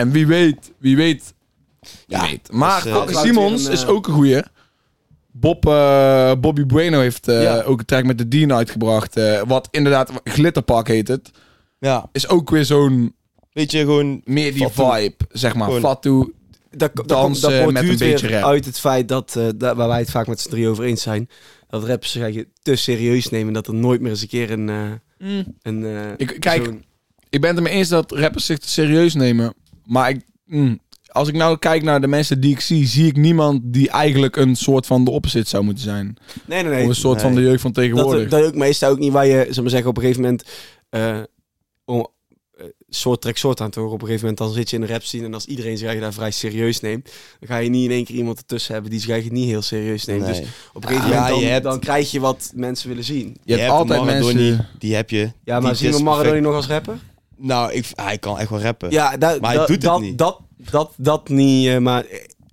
[0.00, 1.34] En wie weet, wie weet.
[1.80, 2.52] Wie Ja, weet.
[2.52, 4.42] Maar dus, eh, Simons een, is eh, ook een goeie.
[5.32, 7.62] Bob, eh, Bobby Bueno heeft Ja.
[7.62, 9.16] ook een track met de Dean uitgebracht.
[9.16, 11.30] eh, wat inderdaad, Glitterpark heet het.
[11.78, 13.14] Ja, Is ook weer zo'n,
[13.52, 14.20] weet je, gewoon...
[14.24, 15.00] meer die Fatu.
[15.02, 15.64] vibe, zeg maar.
[15.66, 16.32] Gewoon- Fatu.
[16.70, 18.42] dat, dansen dat, dat met een beetje rap.
[18.44, 21.28] uit het feit dat, dat, waar wij het vaak met z'n drie over eens zijn,
[21.68, 24.68] dat rappers zich eigenlijk te serieus nemen dat er nooit meer eens een keer een...
[24.68, 26.70] eh, een Ik- kijk,
[27.30, 29.54] Ik ben het ermee eens dat rappers zich te serieus nemen.
[29.84, 33.16] Maar ik, mm, als ik nou kijk naar de mensen die ik zie, zie ik
[33.16, 36.16] niemand die eigenlijk een soort van de opposite zou moeten zijn.
[36.46, 36.88] Nee, nee, of nee.
[36.88, 38.28] een soort van de jeugd van tegenwoordig.
[38.28, 40.44] Dat, dat ook meestal ook niet waar je, zeg maar zeggen, op een gegeven moment
[40.90, 41.18] eh
[41.84, 42.06] om,
[42.56, 43.94] eh, soort trek soort aan te horen.
[43.94, 45.86] Op een gegeven moment dan zit je in de rap scene en als iedereen zich
[45.86, 47.04] eigenlijk daar vrij serieus neemt,
[47.40, 49.62] dan ga je niet in één keer iemand ertussen hebben die zich eigenlijk niet heel
[49.62, 50.26] serieus neemt.
[50.26, 50.40] Dus
[50.72, 53.36] op een gegeven Ja, moment dan, je hebt- dan krijg je wat mensen willen zien.
[53.44, 54.68] je hebt altijd Maradoni, mensen...
[54.78, 55.32] Die heb je.
[55.44, 56.44] Ja, maar zien we Maradoni perfect.
[56.46, 56.98] nog als rapper?
[57.40, 58.90] Nou, ik, hij kan echt wel rappen.
[58.90, 60.18] Ja, da, Maar hij doet het dat, niet.
[60.18, 62.04] Dat, dat, dat niet, eh, maar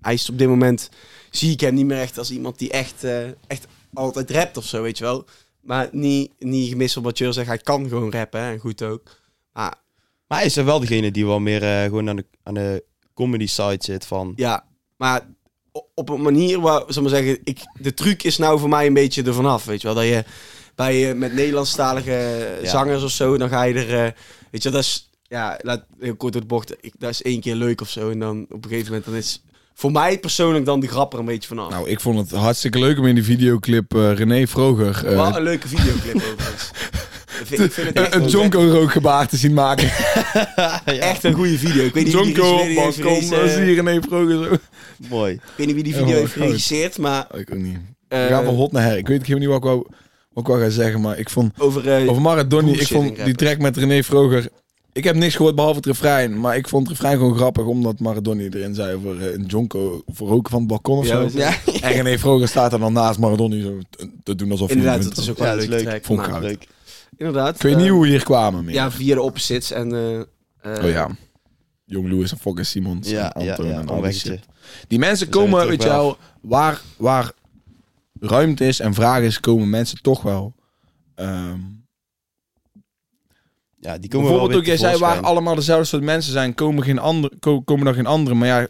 [0.01, 0.89] hij is op dit moment,
[1.31, 4.65] zie ik hem niet meer echt als iemand die echt, eh, echt altijd rapt of
[4.65, 5.25] zo, weet je wel.
[5.61, 8.83] Maar niet, niet gemist op wat Jur zegt, hij kan gewoon rappen hè, en goed
[8.83, 9.01] ook.
[9.53, 9.73] Maar
[10.27, 12.83] Maar hij is er wel degene die wel meer eh, gewoon aan de, aan de
[13.13, 14.33] comedy side zit van...
[14.35, 14.65] ja,
[14.97, 15.27] maar
[15.71, 18.69] o- op een manier waar, zal ik maar zeggen, ik, de truc is nou voor
[18.69, 19.95] mij een beetje ervan af, weet je wel.
[19.95, 20.23] Dat je
[20.77, 22.11] bij, eh, met Nederlandstalige
[22.61, 22.69] Ja.
[22.69, 24.11] zangers of zo, dan ga je er, eh,
[24.51, 27.21] weet je wel, dat is, ja, laat, heel kort door de bocht, ik, dat is
[27.21, 28.09] één keer leuk of zo.
[28.09, 31.19] En dan op een gegeven moment, dan is voor mij persoonlijk dan die grap er
[31.19, 31.69] een beetje vanaf.
[31.69, 35.05] Nou, ik vond het hartstikke leuk om in die videoclip eh, René Vroger...
[35.07, 36.69] eh, Wat een leuke videoclip overigens.
[37.41, 39.91] ik, vind, ik vind het echt een Jonko rookgebaar te zien maken.
[40.85, 41.83] echt een goede video.
[41.85, 44.55] Ik weet niet wie die Jonko deze- dan zie je René Vroger zo.
[45.09, 45.33] Mooi.
[45.33, 46.43] Ik weet niet wie die Ja, video maar heeft groot.
[46.45, 47.77] geregisseerd, maar Oh, ik ook niet.
[48.07, 48.97] eh, ik ga van hot naar her.
[48.97, 49.87] Ik weet ik weet niet wat ik wou,
[50.37, 51.53] wat ik wou gaan zeggen, maar ik vond...
[51.57, 52.09] over...
[52.09, 54.49] Over Maradoni, ik vond die track met René Vroger...
[54.93, 56.39] Ik heb niks gehoord behalve het refrein.
[56.39, 57.65] Maar ik vond het refrein gewoon grappig.
[57.65, 61.29] Omdat Maradoni erin zei over eh, een jonko voor roken van het balkon of Ja,
[61.29, 61.39] zo.
[61.81, 63.77] En René Vroger staat er dan naast Maradoni zo
[64.23, 66.03] te- doen alsof hij Inderdaad, dat is ook wel Ja, een dat is leuke leuk.
[66.03, 66.17] track.
[66.19, 66.67] Vond ik leuk.
[67.17, 67.55] Inderdaad.
[67.55, 68.73] Ik weet niet eh, hoe we hier kwamen meer.
[68.73, 69.93] Ja, via de opposites en...
[69.93, 70.19] eh,
[70.77, 71.09] eh, oh ja.
[71.85, 73.09] Jong Louis en Fokke Simons.
[73.09, 74.05] Ja, en ja, Anton ja, en al
[74.87, 77.31] die mensen komen, weet je wel, waar, waar
[78.19, 80.55] ruimte is en vraag is, komen mensen toch wel.
[81.15, 81.59] Ehm,
[83.79, 86.83] Ja, die komen bijvoorbeeld wel ook, jij zei waar allemaal dezelfde soort mensen zijn, komen,
[86.83, 88.35] geen andere, ko- komen dan geen andere.
[88.35, 88.67] Maar ja,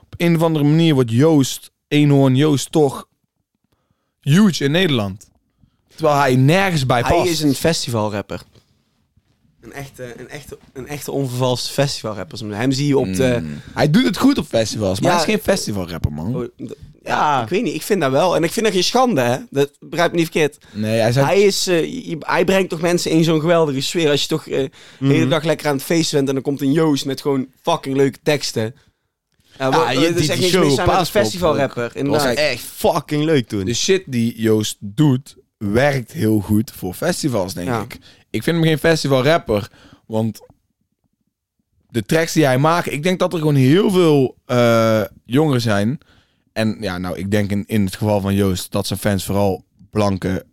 [0.00, 3.08] op een of andere manier wordt Joost, Eenhoorn Joost, toch
[4.20, 5.28] huge in Nederland.
[5.94, 7.14] Terwijl hij nergens bij past.
[7.14, 8.42] Hij is een festivalrapper.
[9.60, 12.54] Een echte, een echte, een echte onvervalste festivalrapper.
[12.56, 13.38] Hem zie je op de...
[13.42, 13.60] Mm.
[13.74, 15.16] Hij doet het goed op festivals, maar Ja.
[15.16, 16.36] hij is geen festivalrapper, man.
[16.36, 16.48] Oh,
[17.08, 17.74] ja, ik weet niet.
[17.74, 18.36] Ik vind dat wel.
[18.36, 19.36] En ik vind dat geen schande, hè.
[19.50, 20.58] Dat begrijp me niet verkeerd.
[20.72, 21.26] Nee, hij zei...
[21.26, 24.10] Hij, is, eh, je- hij brengt toch mensen in zo'n geweldige sfeer.
[24.10, 25.28] Als je toch eh, de hele Mhm.
[25.28, 28.18] dag lekker aan het feesten bent en dan komt een Joost met gewoon fucking leuke
[28.22, 28.74] teksten.
[29.58, 31.90] Ja, er is die- echt die niks show een Paaspop festivalrapper.
[31.94, 33.64] Dat was echt fucking leuk toen.
[33.64, 37.80] de shit die Joost doet, werkt heel goed voor festivals, denk Ja.
[37.80, 37.98] ik.
[38.30, 39.68] Ik vind hem geen festivalrapper,
[40.06, 40.40] want
[41.90, 45.98] de tracks die hij maakt, ik denk dat er gewoon heel veel eh, jongeren zijn.
[46.58, 49.64] En ja, nou, ik denk in, in het geval van Joost dat zijn fans vooral
[49.90, 50.44] blanke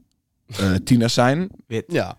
[0.58, 1.50] eh, tieners zijn.
[1.88, 2.18] Ja.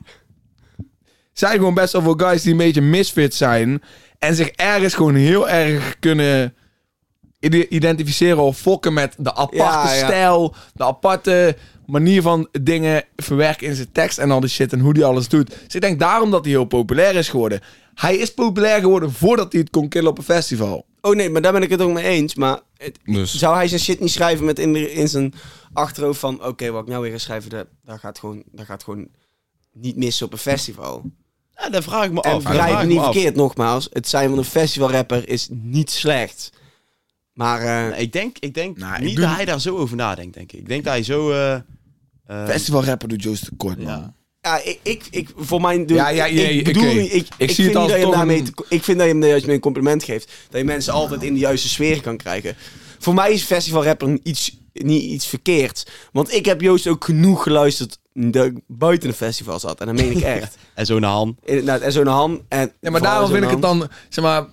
[1.32, 3.82] Zijn gewoon best wel veel guys die een beetje misfit zijn
[4.18, 6.54] en zich ergens gewoon heel erg kunnen
[7.40, 10.06] ide- identificeren of fokken met de aparte Ja, ja.
[10.06, 11.56] stijl, de aparte
[11.86, 15.28] manier van dingen verwerken in zijn tekst en al die shit en hoe die alles
[15.28, 15.48] doet.
[15.64, 17.60] Dus ik denk daarom dat hij heel populair is geworden.
[17.94, 20.86] Hij is populair geworden voordat hij het kon killen op een festival.
[21.06, 22.34] Oh nee, maar daar ben ik het ook mee eens.
[22.34, 25.34] Maar het- Dus zou hij zijn shit niet schrijven met in, de- in zijn
[25.72, 26.44] achterhoofd van...
[26.44, 29.08] Oké, wat ik nou weer ga schrijven, dat, dat, gaat gewoon, dat gaat gewoon
[29.72, 31.02] niet missen op een festival.
[31.56, 32.42] ja, daar vraag ik me En af.
[32.42, 33.04] Begrijp me ik niet af.
[33.12, 33.88] verkeerd, nogmaals.
[33.92, 36.52] Het zijn van een festivalrapper is niet slecht.
[37.32, 39.76] Maar eh, Nee, Ik denk, ik denk Nou, ik niet doe- dat hij daar zo
[39.76, 40.58] over nadenkt, denk ik.
[40.60, 41.30] Ik denk dat hij zo...
[41.32, 43.86] eh eh, festivalrapper doet Joost tekort, man.
[43.86, 44.14] Ja.
[44.46, 45.86] Ja, ik, ik, ik, voor mijn...
[45.86, 46.84] doel- Ja, ja, ja, ik bedoel.
[46.96, 49.46] Ik, ik, zie het als dat je daarmee een- ik vind dat je hem juist
[49.46, 50.32] mee een compliment geeft.
[50.50, 52.56] Dat je mensen altijd in de juiste sfeer kan krijgen.
[52.98, 55.86] Voor mij is festivalrapper iets, niet iets verkeerds.
[56.12, 59.80] Want ik heb Joost ook genoeg geluisterd dat ik buiten een festival zat.
[59.80, 60.56] En dat meen ik echt.
[60.74, 61.36] En zo'n Han.
[61.44, 62.42] Inderdaad, en zo'n Han.
[62.48, 64.46] En Ja, maar daarom vind ik het dan, zeg maar,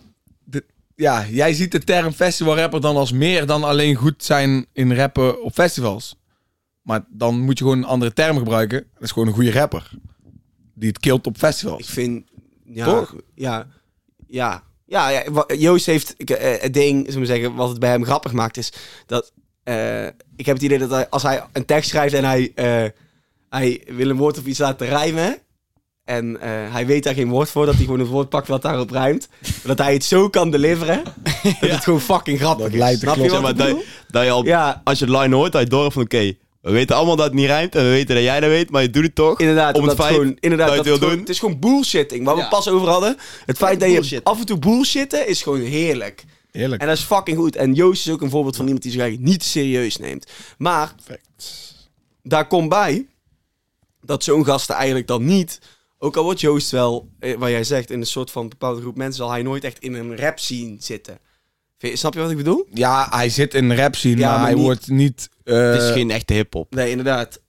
[0.43, 0.63] de,
[0.95, 5.41] ja, jij ziet de term festivalrapper dan als meer dan alleen goed zijn in rappen
[5.43, 6.15] op festivals.
[6.83, 8.85] Maar dan moet je gewoon een andere term gebruiken.
[8.93, 9.91] Dat is gewoon een goede rapper.
[10.73, 11.89] Die het killt op Ik festivals.
[11.89, 12.23] vind...
[12.65, 13.15] Ja, Toch?
[13.35, 13.67] Ja.
[14.27, 14.63] Ja.
[14.85, 18.05] Ja, ja Joost heeft ik, eh, het ding, zullen we zeggen, wat het bij hem
[18.05, 18.73] grappig maakt, is
[19.05, 19.31] dat
[19.63, 20.05] eh,
[20.35, 22.89] ik heb het idee dat hij, als hij een tekst schrijft en hij, eh,
[23.49, 25.37] hij wil een woord of iets laten rijmen.
[26.03, 28.61] En eh, hij weet daar geen woord voor, dat hij gewoon het woord pakt wat
[28.61, 29.27] daarop rijmt.
[29.63, 31.03] Dat hij het zo kan deliveren,
[31.59, 32.79] dat het gewoon fucking grappig Dat is.
[32.79, 35.15] lijkt te Snap je wat ik maar, dat, dat je al, Ja, als je het
[35.15, 37.83] line hoort, dat je door van oké, we weten allemaal dat het niet rijmt en
[37.83, 39.39] we weten dat jij dat weet, maar je doet het toch.
[39.39, 39.75] inderdaad.
[39.77, 41.19] Om het feit gewoon, inderdaad dat je dat het wil doen.
[41.19, 42.47] Het is gewoon bullshitting, waar we Ja.
[42.49, 43.17] pas over hadden.
[43.45, 46.23] Het feit dat je af en toe bullshitten is gewoon heerlijk.
[46.51, 46.81] Heerlijk.
[46.81, 47.55] En dat is fucking goed.
[47.55, 50.31] En Joost is ook een voorbeeld van iemand die zich eigenlijk niet serieus neemt.
[50.57, 51.53] Maar Perfect.
[52.23, 53.05] daar komt bij
[54.01, 55.59] dat zo'n gasten eigenlijk dan niet...
[55.97, 58.95] Ook al wordt Joost wel, eh, wat jij zegt, in een soort van bepaalde groep
[58.97, 59.15] mensen...
[59.15, 61.19] zal hij nooit echt in een rap scene zitten.
[61.93, 62.67] Snap je wat ik bedoel?
[62.73, 65.29] Ja, hij zit in de rap scene, Ja, maar, maar hij niet- wordt niet...
[65.43, 66.75] eh, Het is geen echte hip-hop.
[66.75, 67.41] Nee, inderdaad.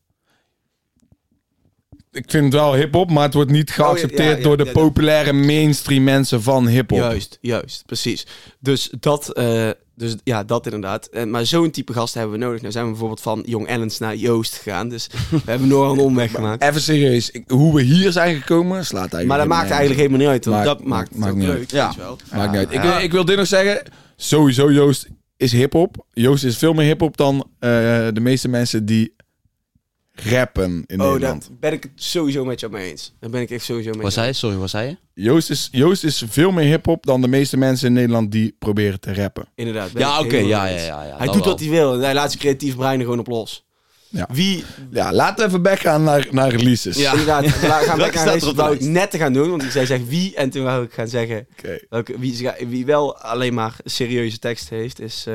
[2.10, 4.70] Ik vind het wel hip-hop, maar het wordt niet geaccepteerd ja, ja, door de ja,
[4.74, 4.76] ja.
[4.80, 6.98] populaire mainstream mensen van hip-hop.
[6.98, 8.26] Juist, juist, precies.
[8.60, 11.06] Dus dat, eh, dus ja, dat inderdaad.
[11.06, 12.60] Eh, maar zo'n type gast hebben we nodig.
[12.60, 14.88] Nou zijn we bijvoorbeeld van Jong Ellens naar Joost gegaan.
[14.88, 16.62] Dus we hebben nogal een omweg gemaakt.
[16.62, 20.18] Even serieus, ik- hoe we hier zijn gekomen, slaat eigenlijk Maar dat maakt eigenlijk helemaal
[20.18, 20.44] niet uit.
[20.44, 21.58] Want Maakt- dat maakt het maakt ook niet leuk.
[21.58, 21.70] uit.
[21.70, 21.94] Ja.
[21.96, 22.18] wel.
[22.32, 22.96] Maakt niet uit.
[22.96, 23.82] Ik, ik wil dit nog zeggen.
[24.16, 26.06] Sowieso, Joost is hip-hop.
[26.12, 27.70] Joost is veel meer hip-hop dan eh,
[28.12, 29.14] de meeste mensen die
[30.12, 31.42] rappen in Oh, Nederland.
[31.48, 33.14] daar ben ik het sowieso met jou mee eens.
[33.20, 34.32] Daar ben ik echt sowieso mee zei je?
[34.32, 34.96] Sorry, wat zei je?
[35.22, 39.00] Joost, is, Joost is veel meer hip-hop dan de meeste mensen in Nederland die proberen
[39.00, 39.48] te rappen.
[39.54, 39.90] Inderdaad.
[39.94, 41.16] Ja, oké, ja, ja, ja, ja.
[41.16, 41.44] Hij doet wel.
[41.44, 41.94] wat hij wil.
[41.94, 43.63] en Hij laat zijn creatief brein er gewoon op los.
[44.14, 44.28] Ja.
[44.32, 46.96] Wie, Ja, laten we even back gaan naar, naar releases.
[46.96, 47.10] Ja.
[47.10, 49.50] inderdaad, we gaan er op deze de wou ik net te gaan doen.
[49.50, 51.46] Want ik zei zeg wie en toen wou ik gaan zeggen
[51.88, 55.34] welke, wie, wie wel alleen maar serieuze tekst heeft is eh,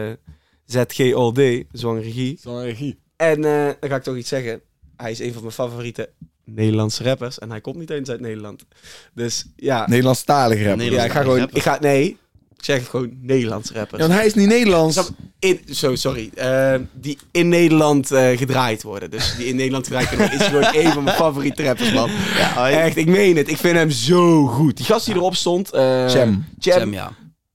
[0.65, 2.39] ZG All Day, Zwangere Regie.
[2.43, 2.99] Regie.
[3.15, 4.61] En eh, dan ga ik toch iets zeggen.
[4.95, 6.09] Hij is een van mijn favoriete
[6.45, 8.65] Nederlandse rappers en hij komt niet eens uit Nederland.
[9.13, 10.91] Dus ja, Nederlandstalige rapper.
[10.91, 12.17] Ja ik ga gewoon, ik ga, nee,
[12.65, 14.01] zeg het gewoon Nederlandse rappers.
[14.01, 15.11] Ja, want hij is niet Nederlands.
[15.39, 16.29] In, zo, sorry.
[16.35, 19.11] eh, die in Nederland eh, gedraaid worden.
[19.11, 20.45] Dus die in Nederland gedraaid kunnen worden.
[20.45, 22.09] Is gewoon een van mijn favoriete rappers, man.
[22.37, 23.49] Ja, Echt, ik meen het.
[23.49, 24.77] Ik vind hem zo goed.
[24.77, 25.71] Die gast die erop stond.
[25.71, 26.45] eh Cham.
[26.59, 26.79] Cham.
[26.79, 27.11] Sam, ja.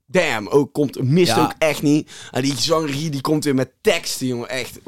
[0.07, 1.43] Damn, ook komt, mist Ja.
[1.43, 2.11] ook echt niet.
[2.31, 4.49] En die zwangerie die komt weer met teksten, jongen.
[4.49, 4.79] Echt.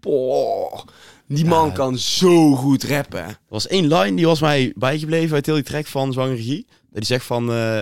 [0.00, 0.80] Boah.
[1.26, 1.72] Die man Ja.
[1.72, 3.24] kan zo goed rappen.
[3.24, 6.66] Er was één line die was mij bijgebleven uit heel die track van Zwangere Regie.
[6.68, 7.80] Dat die zegt van eh,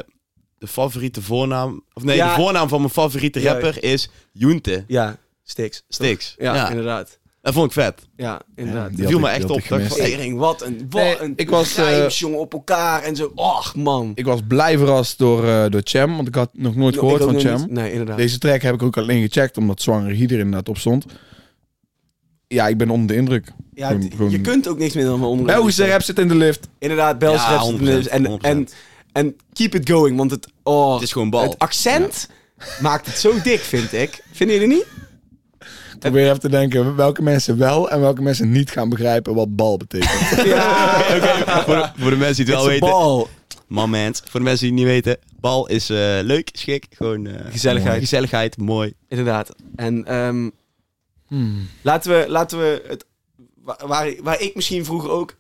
[0.58, 1.82] de favoriete voornaam...
[1.92, 2.34] Of nee, Ja.
[2.34, 4.84] de voornaam van mijn favoriete rapper is Junte.
[4.86, 5.84] Ja, Stix.
[5.88, 6.34] Stix.
[6.38, 7.18] Ja, Ja, inderdaad.
[7.42, 8.02] Dat vond ik vet.
[8.16, 8.96] Ja, inderdaad.
[8.96, 9.60] die viel me echt op.
[9.60, 13.32] Tering, wat een, wat Nee, een ik was, rijms, jongen, op elkaar en zo.
[13.34, 14.12] Och, man.
[14.14, 17.40] Ik was blij verrast door, eh door Cham, want ik had nog nooit gehoord van
[17.40, 17.60] Cham.
[17.60, 17.70] niet.
[17.70, 18.16] Nee, inderdaad.
[18.16, 21.04] Deze track heb ik ook alleen gecheckt, omdat Zwangere Regie er inderdaad op stond.
[22.48, 23.52] Ja, ik ben onder de indruk.
[23.74, 25.46] Ja, Gewoon- het- gewoon- je kunt ook niks meer dan onder.
[25.46, 26.68] Belgische rap zit in de lift.
[26.78, 27.64] Inderdaad, Belgische Ja, rap.
[27.64, 28.70] zit in de- 100%, En, 100%.
[28.70, 28.76] en,
[29.16, 31.42] en keep it going, want het, oh, het is gewoon bal.
[31.42, 32.28] het accent
[32.80, 34.22] maakt het zo dik, vind ik.
[34.32, 34.86] Vinden jullie niet?
[35.94, 39.56] Ik probeer even te denken welke mensen wel en welke mensen niet gaan begrijpen wat
[39.56, 40.44] bal betekent.
[40.46, 42.88] Ja, Oké, voor, de, voor de mensen die het wel het is een weten.
[42.88, 43.28] bal.
[43.66, 44.22] Moment.
[44.28, 45.18] Voor de mensen die het niet weten.
[45.40, 46.86] Bal is eh, leuk, schik.
[46.90, 48.00] Gewoon eh, Gezelligheid.
[48.00, 48.92] Gezelligheid, mooi.
[49.08, 49.50] Inderdaad.
[49.76, 50.50] En ehm,
[51.28, 51.68] Hmm.
[51.82, 53.04] laten we, laten we het,
[53.62, 55.34] wa- waar, waar ik misschien vroeger ook,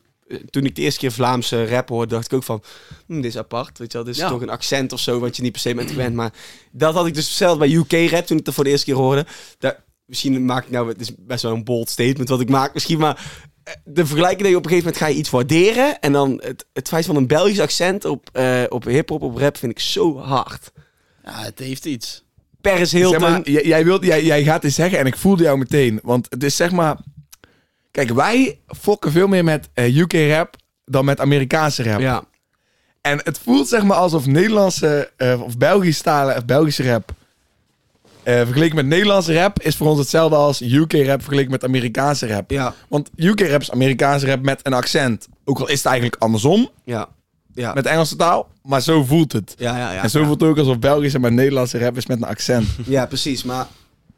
[0.50, 2.62] toen ik de eerste keer Vlaamse rap hoorde, dacht ik ook van,
[3.06, 4.28] hm, dit is apart, weet je wel, dit is Ja.
[4.28, 6.14] toch een accent of zo, wat je niet per se bent gewend.
[6.14, 6.32] Maar
[6.72, 8.94] dat had ik dus zelf bij UK rap, toen ik het voor de eerste keer
[8.94, 9.26] hoorde.
[9.58, 12.74] Daar, misschien maak ik nou, het is best wel een bold statement wat ik maak,
[12.74, 13.30] misschien, maar
[13.62, 16.40] eh, de vergelijking dat je op een gegeven moment ga je iets waarderen, en dan
[16.44, 19.80] het, het feit van een Belgisch accent op, eh op hip-hop, op rap, vind ik
[19.80, 20.70] zo hard.
[21.24, 22.24] Ja, het heeft iets.
[22.60, 23.20] Paris Zeg Hilton.
[23.20, 26.00] maar, jij, jij, wilt, jij, jij gaat dit zeggen en ik voelde jou meteen.
[26.02, 26.96] Want het is zeg maar...
[27.96, 32.00] Kijk, wij fokken veel meer met eh, UK rap dan met Amerikaanse rap.
[32.00, 32.24] ja.
[33.00, 37.10] En het voelt zeg maar alsof Nederlandse eh, of Belgische talen of Belgische rap...
[38.22, 42.26] eh, vergeleken met Nederlandse rap is voor ons hetzelfde als UK rap vergeleken met Amerikaanse
[42.26, 42.50] rap.
[42.50, 42.74] Ja.
[42.88, 45.28] Want UK rap is Amerikaanse rap met een accent.
[45.44, 47.08] Ook al is het eigenlijk andersom Ja.
[47.54, 47.72] Ja.
[47.74, 49.54] met Engelse taal, maar zo voelt het.
[49.58, 50.02] ja, ja, ja.
[50.02, 52.66] en zo voelt het ook alsof Belgische maar Nederlandse rap is met een accent.
[52.86, 53.42] Ja, precies.
[53.44, 53.66] Maar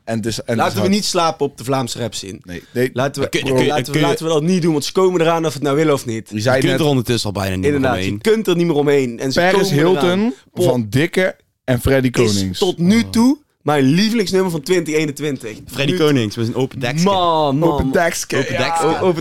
[0.08, 0.92] En is, en laten is we hard.
[0.92, 2.40] niet slapen op de Vlaamse rap zien.
[2.44, 2.90] Nee, nee.
[2.92, 4.84] Laten we, Kun- bro, kun- laten, we, kun je- laten we dat niet doen, want
[4.84, 6.28] ze komen eraan of het nou willen of niet.
[6.28, 8.20] Je Je zei kunt net er ondertussen al bijna niet meer je omheen.
[8.20, 9.18] kunt er niet meer omheen.
[9.20, 9.74] En ze Paris komen.
[9.74, 12.58] Hilton van Dikke en Freddy is Konings.
[12.58, 13.38] tot nu toe
[13.68, 15.58] mijn lievelingsnummer van 2021.
[15.66, 17.04] Freddy Nu- Konings met een open dekje.
[17.04, 17.72] Man, man.
[17.72, 18.36] Open Dekske.
[18.36, 18.58] Open Ja.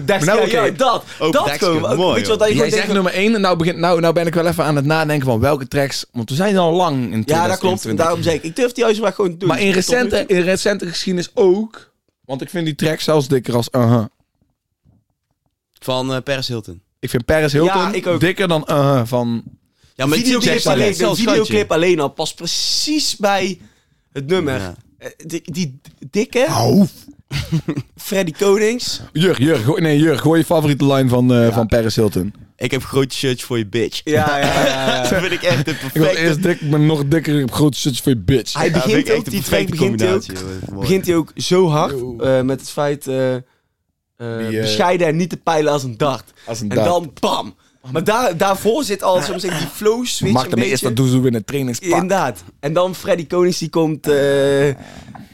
[0.06, 0.26] Dekje.
[0.26, 1.04] Maar nou, ja, dat.
[1.20, 1.98] Open dat dekske, gewoon.
[1.98, 4.14] mooi, Weet je wat dat je Jij zegt nummer 1 en nou, begint, nou, nou
[4.14, 6.06] ben ik wel even aan het nadenken van welke tracks.
[6.12, 7.82] Want we zijn al lang in Ja, dat klopt.
[7.82, 8.06] 2021.
[8.06, 9.48] Daarom zeg ik, ik durf die uitspraak gewoon te doen.
[9.48, 11.92] Maar in recente, in recente geschiedenis ook.
[12.26, 14.04] Want ik vind die track zelfs dikker als uh
[15.80, 16.82] Van eh Paris Hilton.
[17.00, 18.20] Ik vind Paris Hilton Ja, ik ook.
[18.20, 19.44] dikker dan uh van...
[19.96, 23.60] Ja, maar videoclip, alleen, de videoclip alleen al past precies bij
[24.18, 24.60] het nummer.
[24.60, 24.76] Ja.
[24.98, 26.86] Eh, Die, die dikke, Au.
[27.96, 29.02] Freddy Konings.
[29.14, 31.52] Jur, Jur, gooi, nee, Jur, gooi je favoriete line van, eh, Ja.
[31.54, 32.34] van Paris Hilton.
[32.56, 34.02] Ik heb grote shirts voor je bitch.
[34.04, 35.02] Ja, ja, ja.
[35.10, 36.20] Dat vind ik echt de Ik was perfecte...
[36.22, 37.34] eerst dik, maar nog dikker.
[37.34, 38.54] Ik heb grote shirts voor je bitch.
[38.54, 40.24] Hij begint ik echt ook, die track begint hij ook,
[40.80, 43.42] begint hij ook zo hard eh, met het feit eh, eh,
[44.50, 46.24] Die, bescheiden en niet te peilen als een dart.
[46.46, 46.86] Als een En dag.
[46.86, 47.56] dan bam.
[47.94, 50.96] Maar daar, daarvoor zit al zo zeggen, die flow switch Maak een hem eerst dat
[50.96, 51.90] doen ze in het trainingspak.
[51.90, 52.44] Inderdaad.
[52.60, 54.08] En dan Freddy Konings die komt...
[54.08, 54.76] eh, ik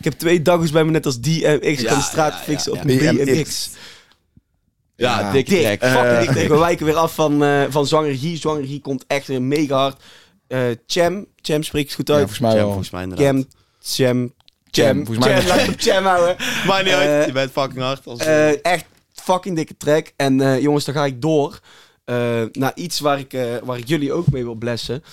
[0.10, 1.60] heb twee daggers bij me net als DMX.
[1.62, 3.12] Ik Ja, kan de straat ja, fixen ja, op mijn ja.
[3.14, 3.26] BMX.
[3.26, 3.70] BMX.
[4.96, 5.32] Ja, Ja.
[5.32, 5.92] dikke Dik, track.
[5.92, 6.48] fucking Eh, dik.
[6.48, 8.38] We wijken weer af van, eh van Zwangerie.
[8.38, 10.02] Zwangerie komt echt weer mega hard.
[10.48, 12.22] Eh Cham, Cham spreekt het goed Ja, uit.
[12.22, 12.68] volgens mij Jam, wel.
[12.68, 13.26] volgens mij inderdaad.
[13.28, 13.46] Cham,
[13.82, 14.34] Cham,
[14.72, 15.06] Cham, Cham.
[15.06, 16.36] volgens mij Cham, laat hem Cham houden.
[16.68, 18.06] Maar niet Eh, uit, je bent fucking hard.
[18.08, 20.12] Als, Eh, echt fucking dikke track.
[20.16, 21.60] En eh, jongens, dan ga ik door
[22.06, 25.04] eh, naar iets waar ik, eh, waar ik jullie ook mee wil blessen.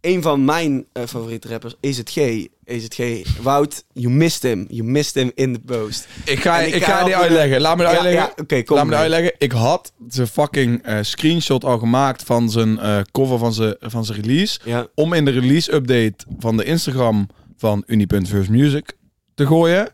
[0.00, 2.46] Een van mijn eh, favoriete rappers, EZG.
[2.64, 3.22] EZG.
[3.42, 4.66] Wout, you missed him.
[4.68, 6.06] You missed him in the post.
[6.24, 7.60] Ik ga, En ik ik ga die uitleggen.
[7.60, 8.20] Laat me Ja, uitleggen.
[8.22, 9.32] ja, oké, kom Laat me uitleggen.
[9.38, 12.78] Ik had zijn fucking screenshot al gemaakt van zijn
[13.12, 14.58] cover van zijn, van zijn release.
[14.64, 14.86] Ja.
[14.94, 18.96] Om in de release update van de Instagram van Uni.firstmusic
[19.34, 19.88] te gooien.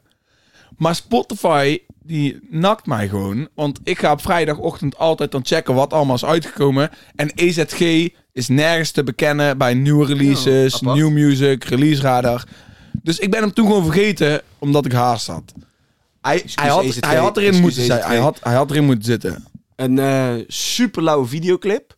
[0.77, 3.49] Maar Spotify, die nakt mij gewoon.
[3.55, 6.91] Want ik ga op vrijdagochtend altijd dan checken wat allemaal is uitgekomen.
[7.15, 12.45] En EZG is nergens te bekennen bij nieuwe releases, Ja, new music, release radar.
[13.03, 15.53] Dus ik ben hem toen gewoon vergeten, omdat ik haast had.
[16.21, 18.03] Hij, hij, had, EZG, hij had erin moeten zijn.
[18.03, 19.45] Hij had, hij had erin moeten zitten.
[19.77, 21.97] Een eh super lauwe videoclip.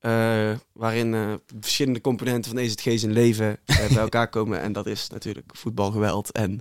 [0.00, 4.60] eh, waarin eh, verschillende componenten van EZG zijn leven bij elkaar komen.
[4.60, 6.60] En dat is natuurlijk voetbalgeweld en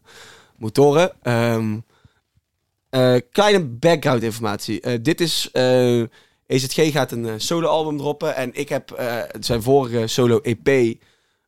[0.58, 1.12] motoren.
[1.22, 1.78] Ehm,
[2.92, 4.82] eh, kleine background informatie.
[4.82, 5.50] Eh, dit is...
[5.52, 6.02] eh,
[6.48, 8.36] EZG gaat een solo-album droppen.
[8.36, 9.02] En ik heb
[9.40, 10.96] zijn vorige solo-EP...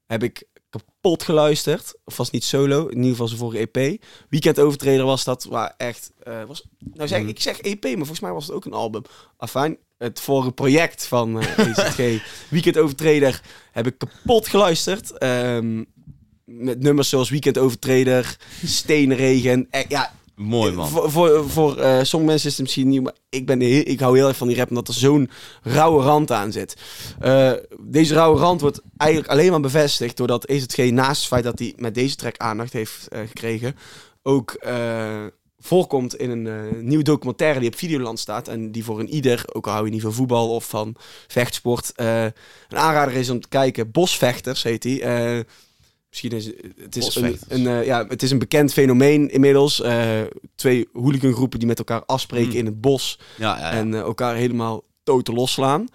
[0.05, 1.93] heb ik kapot geluisterd.
[2.05, 4.03] Of was niet solo, in ieder geval zijn vorige EP.
[4.29, 6.11] Weekend Overtreder was dat, waar echt...
[6.47, 6.63] was,
[6.93, 7.27] nou zeg, Mhm.
[7.29, 9.01] ik zeg EP, maar volgens mij was het ook een album.
[9.37, 13.41] Afijn, het vorige project van EZG, Weekend Overtreder,
[13.71, 15.17] heb ik kapot geluisterd.
[15.17, 15.83] Ehm,
[16.45, 19.67] met nummers zoals Weekend Overtreder, Steenregen.
[19.87, 20.87] Ja, Mooi man.
[20.87, 23.99] voor, voor, voor eh, sommige mensen is het misschien nieuw, maar ik, ben heel, ik
[23.99, 25.29] hou heel erg van die rap omdat er zo'n
[25.61, 26.77] rauwe rand aan zit.
[27.19, 31.59] Eh, deze rauwe rand wordt eigenlijk alleen maar bevestigd doordat EZG naast het feit dat
[31.59, 33.75] hij met deze track aandacht heeft eh, gekregen,
[34.23, 35.25] ook eh,
[35.63, 39.45] voorkomt in een eh, nieuwe documentaire die op Videoland staat en die voor een ieder,
[39.51, 40.95] ook al hou je niet van voetbal of van
[41.27, 43.91] vechtsport, eh, een aanrader is om te kijken.
[43.91, 45.45] Bosvechters heet hij.
[46.13, 46.45] Misschien is
[46.81, 49.81] het is een, een, eh, ja, het is een bekend fenomeen inmiddels.
[49.81, 50.21] Eh,
[50.55, 52.59] twee hooligangroepen die met elkaar afspreken Hmm.
[52.59, 53.71] in het bos Ja, ja, ja.
[53.71, 55.87] en eh, elkaar helemaal toten losslaan.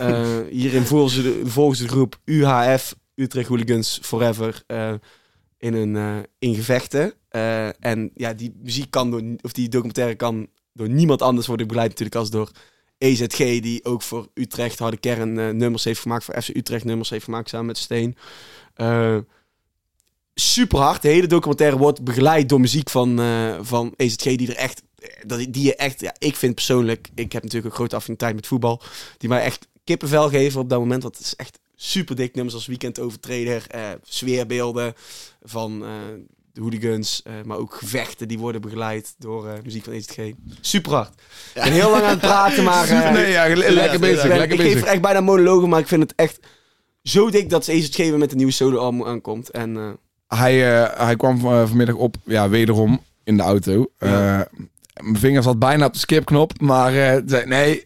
[0.50, 4.62] Hierin volgen ze, de, volgen ze de groep UHF, Utrecht Hooligans Forever,
[5.58, 7.12] in, een, in gevechten.
[7.80, 11.90] En ja, die muziek kan door, of die documentaire kan door niemand anders worden begeleid
[11.90, 12.50] natuurlijk als door
[12.98, 17.24] EZG, die ook voor Utrecht harde kern nummers heeft gemaakt, voor FC Utrecht nummers heeft
[17.24, 18.16] gemaakt samen met Steen.
[20.34, 21.02] Super hard.
[21.02, 25.08] De hele documentaire wordt begeleid door muziek van, eh, van EZG, die er echt, eh,
[25.26, 28.46] dat- die je echt, ja, ik vind persoonlijk, ik heb natuurlijk een grote affiniteit met
[28.46, 28.82] voetbal,
[29.18, 32.54] die mij echt kippenvel geven op dat moment, want het is echt super dik nummers
[32.54, 34.94] als Weekend Overtreder, eh, sfeerbeelden
[35.42, 35.88] van eh,
[36.52, 40.18] de hooligans, eh, maar ook gevechten die worden begeleid door eh, muziek van EZG.
[40.60, 41.10] Super hard.
[41.54, 42.88] Ik ben heel lang aan het praten, maar...
[42.88, 44.86] eh, nee, ja, le- lekker ik bezig, ben- lekker ik geef bezig.
[44.88, 46.38] er echt bijna monologen, maar ik vind het echt
[47.02, 49.50] zo dik dat ze EZG weer met een nieuwe solo-album aankomt.
[49.50, 49.88] En eh,
[50.26, 53.86] Hij, eh, hij kwam van- vanmiddag op, ja, wederom in de auto.
[53.98, 54.40] Ja.
[54.40, 54.46] Eh,
[55.02, 57.84] mijn vinger zat bijna op de skipknop, maar eh, zei, nee,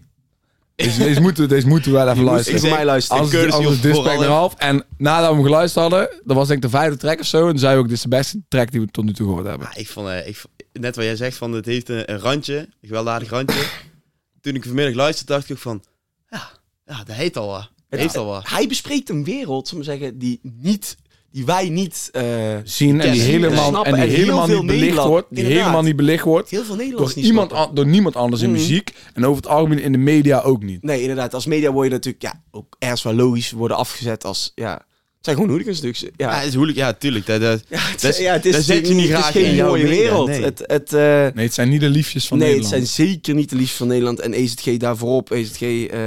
[0.75, 2.61] deze, deze, moeten, deze moeten we wel even luisteren.
[2.61, 3.25] voor mij luisteren.
[3.25, 4.25] Is dit vooral, track hè?
[4.25, 4.55] eraf.
[4.55, 7.43] En nadat we hem geluisterd hadden, dat was denk ik de vijfde track of zo.
[7.45, 9.27] En toen zei we ook, dit is de beste track die we tot nu toe
[9.27, 9.69] gehoord hebben.
[9.73, 12.57] Ja, ik vond, eh, ik, net wat jij zegt, van het heeft een, een randje,
[12.59, 13.61] een gewelddadig randje.
[14.41, 15.83] Toen ik vanmiddag luisterde, dacht ik ook van,
[16.31, 16.49] ja,
[16.87, 17.71] ja dat heet al wat.
[17.89, 18.49] Het- heeft al wat.
[18.49, 20.97] hij bespreekt een wereld, zullen we zeggen, die, niet,
[21.33, 22.09] die wij niet...
[22.13, 22.23] eh,
[22.65, 25.27] Zien en die helemaal, en die en helemaal niet belicht Nederland- wordt.
[25.31, 25.63] Die inderdaad.
[25.63, 26.51] helemaal niet belicht wordt.
[26.51, 28.59] heel veel Door Nederlanders iemand, an- door niemand anders in Mhm.
[28.59, 28.91] muziek.
[29.15, 30.83] En over het algemeen in de media ook niet.
[30.83, 31.35] Nee, inderdaad.
[31.35, 34.53] Als media word je natuurlijk ja, ook ergens wel logisch worden afgezet als...
[34.55, 36.15] Ja, het zijn gewoon hooligans natuurlijk.
[36.21, 37.27] Ja, Ja, het is ja, tuurlijk.
[37.27, 39.21] Dat, dat, ja, het, dat is- ja, het is, daar zet je niet het is
[39.25, 40.29] graag geen in jouw mooie wereld.
[40.29, 40.43] nee.
[40.43, 41.01] Het, het, eh,
[41.35, 42.75] Nee, het zijn niet de liefjes van nee, Nederland.
[42.77, 44.21] het zijn zeker niet de liefst van Nederland.
[44.21, 45.31] En EZG daar voorop.
[45.31, 46.01] EZG eh,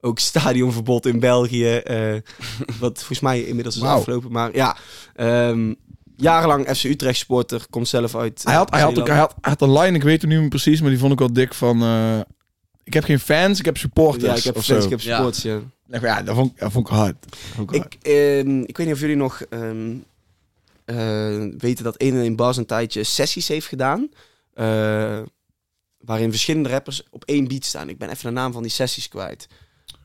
[0.00, 1.74] ook stadionverbod in België.
[1.76, 2.12] eh,
[2.80, 4.32] wat volgens mij inmiddels is afgelopen.
[4.32, 4.76] Maar ja,
[5.14, 5.74] ehm,
[6.16, 7.66] jarenlang FC Utrecht supporter.
[7.70, 10.02] Komt zelf uit Hij had, hij, had ook, hij, had, hij had een line, ik
[10.02, 11.82] weet het niet meer precies, maar die vond ik wel dik van...
[11.82, 12.20] eh,
[12.84, 14.24] ik heb geen fans, ik heb supporters.
[14.24, 14.76] Ja, ik heb fans, zo.
[14.84, 15.60] ik heb supporters, ja.
[15.86, 17.16] Ja, ja, dat vond, ik- dat vond ik hard.
[17.54, 17.94] Vond ik hard.
[17.94, 19.94] Ik, ehm, ik weet niet of jullie nog ehm,
[20.84, 24.08] eh, weten dat 1 en 1 Bas een tijdje sessies heeft gedaan.
[24.54, 25.18] eh,
[26.00, 27.88] waarin verschillende rappers op één beat staan.
[27.88, 29.48] Ik ben even de naam van die sessies kwijt.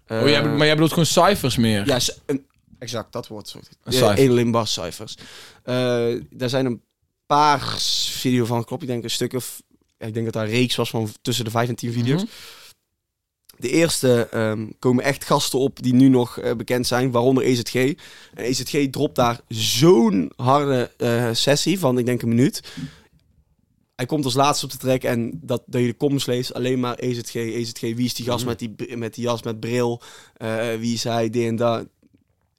[0.07, 1.85] Oh, jij, bedoelt- maar jij bedoelt gewoon cijfers meer?
[1.87, 2.45] Ja, een,
[2.79, 3.55] exact, dat woord.
[3.83, 4.17] Eh, cijfer.
[4.23, 5.15] Edeling Bas cijfers.
[5.63, 5.75] Eh,
[6.29, 6.81] daar zijn een
[7.25, 8.81] paar s- video van, klopt.
[8.81, 9.61] Ik denk een stuk of...
[9.97, 12.21] ja, ik denk dat daar een reeks was van tussen de vijf en tien video's.
[12.21, 12.31] Mhm.
[13.57, 17.75] De eerste ehm, komen echt gasten op die nu nog eh, bekend zijn, waaronder EZG.
[17.75, 22.61] En EZG dropt daar zo'n harde eh, sessie van, ik denk een minuut.
[23.95, 26.79] Hij komt als laatste op de track en dat, dat je de comments leest, alleen
[26.79, 27.81] maar EZG, EZG.
[27.81, 30.01] Wie is die gast met, die, met die jas met bril?
[30.37, 31.87] Eh, wie is hij, dit en dat.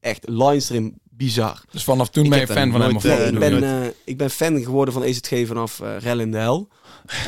[0.01, 1.65] Echt, lines erin, bizar.
[1.71, 2.97] Dus vanaf toen Ik ben je fan van hem?
[2.97, 3.59] Of eh, ik, bedoel je?
[3.59, 6.69] ben, eh, ik ben fan geworden van EZG vanaf eh Rel in de Hel.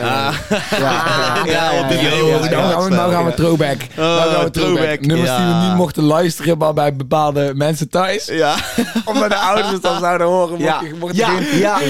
[0.00, 0.34] Ah.
[0.70, 3.76] ja, Ja, op nou, gaan we, throwback.
[3.96, 8.24] nou gaan we throwback, Nummers die we niet mochten luisteren, maar bij bepaalde mensen thuis.
[8.26, 8.56] Ja.
[9.04, 10.58] Omdat de ouders het dan zouden horen.
[10.58, 10.82] Ja,
[11.12, 11.80] ja,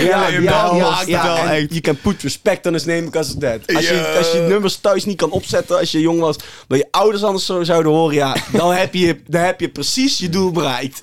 [1.07, 1.53] ja.
[1.69, 3.75] Je kan put respect on his name because of that.
[3.77, 6.37] Als je, als je nummers thuis niet kan opzetten als je jong was,
[6.69, 10.19] maar je ouders anders zo zouden horen, ja, dan heb je, dan heb je precies
[10.19, 11.01] je doel bereikt.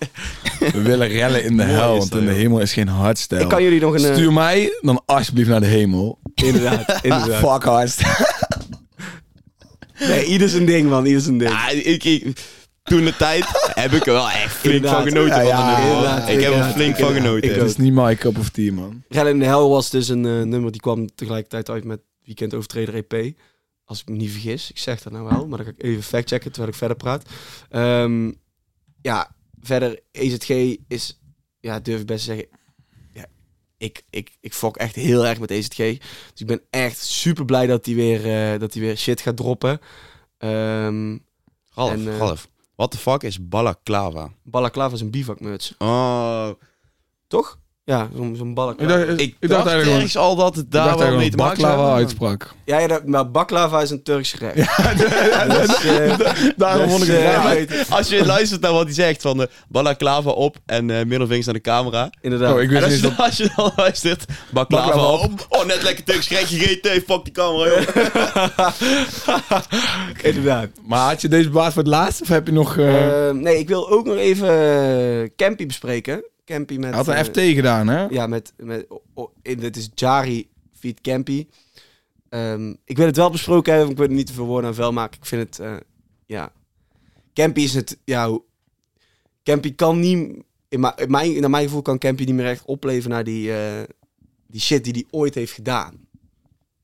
[0.59, 3.41] We willen rellen in de hel, want dat, in de hemel is geen hardstyle.
[3.41, 4.05] Ik kan jullie nog een...
[4.05, 6.18] eh, Stuur mij dan alsjeblieft naar de hemel.
[6.36, 7.51] Inderdaad, inderdaad.
[7.53, 8.33] Fuck hardstyle.
[9.99, 11.51] Nee, ieder zijn ding, man, ieder zijn ding.
[11.51, 12.43] Ja, ik, ik,
[12.83, 15.01] toen de tijd heb ik er wel echt flink Inderdaad.
[15.01, 15.45] van genoten.
[15.45, 17.49] Ja, van ja, nummer, ik heb er flink van genoten.
[17.49, 19.03] Ik Het is niet my cup of tea, man.
[19.09, 22.53] Rel in de Hel was dus een eh, nummer die kwam tegelijkertijd uit met Weekend
[22.53, 23.33] Overtreder EP.
[23.86, 24.69] Als ik me niet vergis.
[24.69, 27.29] Ik zeg dat nou wel, maar dan ga ik even factchecken terwijl ik verder praat.
[27.69, 28.31] Ehm,
[29.01, 31.19] ja, verder EZG is,
[31.59, 32.47] ja, durf ik best te zeggen,
[33.78, 35.78] ik, ik, ik fok echt heel erg met EZG.
[35.78, 35.99] Dus
[36.36, 39.80] ik ben echt super blij dat hij weer, eh, dat hij weer shit gaat droppen.
[40.38, 41.17] Ehm
[41.73, 44.32] Ralf, En, eh, Ralf, what the fuck is balaclava?
[44.43, 46.49] Balaclava is een bivakmuts, Oh,
[47.28, 47.59] toch?
[47.88, 48.97] Ja, zo'n zo'n Ik balaclava.
[49.05, 51.61] dacht, ik, ik dacht dacht eigenlijk al dat het ik daar wel mee te maken
[51.61, 52.53] baklava uitsprak.
[52.65, 54.55] Ja, ja, dat- maar baklava is een Turks gerecht.
[55.57, 56.19] Dus, eh,
[56.57, 57.55] Daarom vond ik het eh, raar.
[57.55, 61.45] weet- Als je luistert naar wat hij zegt van de balaclava op en eh middelvingers
[61.45, 62.09] naar de camera.
[62.21, 62.53] Inderdaad.
[62.53, 63.17] Oh, ik En als niet je, dat...
[63.25, 65.45] als je dan luistert, baklava, Baklava op.
[65.49, 66.91] Oh, net lekker Turks gerecht gegeten.
[66.91, 67.81] Fuck die camera, joh.
[70.21, 70.67] Inderdaad.
[70.88, 72.21] Maar had je deze baas voor het laatst?
[72.21, 72.77] Of heb je nog...
[72.77, 76.23] eh Eh, nee, ik wil ook nog even eh, Campy bespreken.
[76.45, 76.89] Campy met...
[76.89, 78.05] hij had een eh, FT gedaan, hè?
[78.05, 78.53] Ja, met...
[78.57, 81.47] met oh, in- dit is Jari feat Campy.
[82.29, 84.75] Ehm, ik wil het wel besproken hebben, ik wil er niet te veel woorden aan
[84.75, 85.19] vuil maken.
[85.19, 85.59] Ik vind het...
[85.59, 85.75] eh,
[86.25, 86.51] ja...
[87.33, 87.97] Campy is het...
[88.03, 88.39] Ja,
[89.43, 90.43] Campy kan niet...
[90.69, 93.53] In mijn, in mijn, naar mijn gevoel kan Campy niet meer echt opleven naar die,
[93.53, 93.83] eh,
[94.47, 96.04] die shit die hij ooit heeft gedaan.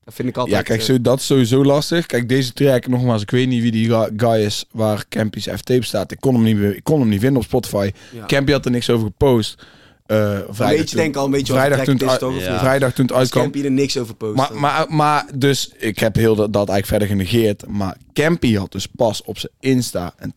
[0.04, 0.56] Dat vind ik altijd...
[0.56, 2.06] Ja, kijk, eh, zo, dat is sowieso lastig.
[2.06, 5.84] Kijk, deze track, nogmaals, ik weet niet wie die guy is waar Campy's FT op
[5.84, 6.12] staat.
[6.12, 7.90] Ik kon hem niet, ik kon hem niet vinden op Spotify.
[8.10, 8.26] ja.
[8.26, 9.66] Campy had er niks over gepost.
[10.06, 12.40] Een vrijdag beetje toen, denk al een beetje vrijdag toen is, toch?
[12.40, 12.58] Ja.
[12.58, 13.42] vrijdag toen het uitkwam.
[13.42, 14.36] Campy er niks over post.
[14.36, 17.66] Maar, maar, maar dus, ik heb heel dat, dat eigenlijk verder genegeerd.
[17.66, 20.34] Maar Campy had dus pas op zijn Insta een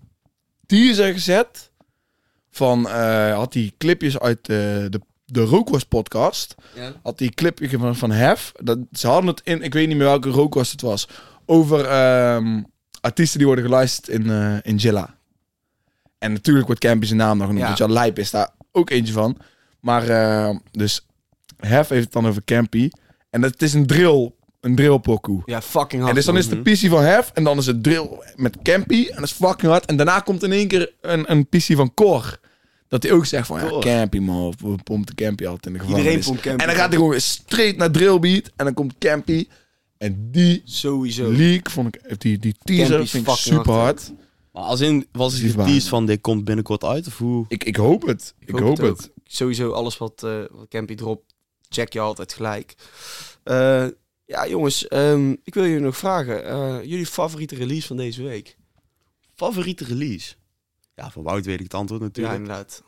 [0.65, 1.71] teaser gezet.
[2.49, 4.87] Van, eh, had hij clipjes uit de,
[5.25, 6.55] de Rookworst podcast.
[6.75, 6.93] Ja.
[7.03, 8.51] Had hij clipje van, van Hef.
[8.63, 11.07] Dat, ze hadden het in, ik weet niet meer welke Rookworst het was.
[11.45, 12.61] Over ehm,
[13.01, 15.17] artiesten die worden geluisterd in, eh in Jilla.
[16.17, 17.63] En natuurlijk wordt Campy zijn naam nog genoemd.
[17.63, 17.77] Ja.
[17.77, 19.37] Want ja, Lijp is daar ook eentje van.
[19.79, 21.05] Maar eh, dus
[21.57, 22.89] Hef heeft het dan over Campy.
[23.29, 25.41] En het is een drill, een drill pokoe.
[25.45, 26.09] Ja, fucking hard.
[26.09, 29.07] En dus dan is de PC van Hef en dan is het drill met Campy
[29.09, 29.85] en dat is fucking hard.
[29.85, 32.39] En daarna komt in één keer een, een PC van Cor.
[32.95, 33.79] Dat hij ook zegt van, ja.
[33.79, 36.05] Campy man, of we pompen Campy altijd in de gevangenis.
[36.05, 36.61] Iedereen pompt Campy.
[36.61, 39.47] En dan gaat hij gewoon straight naar drillbeat en dan komt Campy.
[39.97, 41.31] En die Sowieso.
[41.31, 44.13] leak vond ik, die, die teaser vind ik super hard, hard.
[44.51, 47.45] Maar als in, was het geteased van dit komt binnenkort uit of hoe?
[47.47, 48.33] Ik, ik hoop het.
[48.39, 49.11] Ik, hoop hoop, het.
[49.25, 51.33] Sowieso alles wat, eh wat Campy dropt,
[51.69, 52.75] check je altijd gelijk.
[53.43, 53.85] Eh,
[54.25, 56.45] ja, jongens, ehm, ik wil jullie nog vragen.
[56.45, 58.57] eh, jullie favoriete release van deze week?
[59.35, 60.33] Favoriete release?
[60.95, 62.35] Ja, van Wout weet ik het antwoord Ja, natuurlijk.
[62.35, 62.83] inderdaad.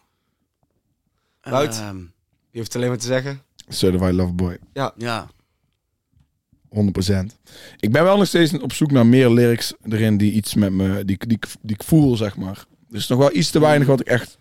[1.49, 1.75] Wout?
[1.79, 1.97] Ehm,
[2.51, 3.41] Je hoeft alleen maar te zeggen.
[3.67, 4.57] Certified Lover Boy.
[4.97, 5.29] ja.
[6.69, 7.37] 100%.
[7.79, 11.05] Ik ben wel nog steeds op zoek naar meer lyrics erin die iets met me,
[11.05, 12.65] die, die, die ik voel, zeg maar.
[12.89, 14.37] Dus nog wel iets te weinig wat ik echt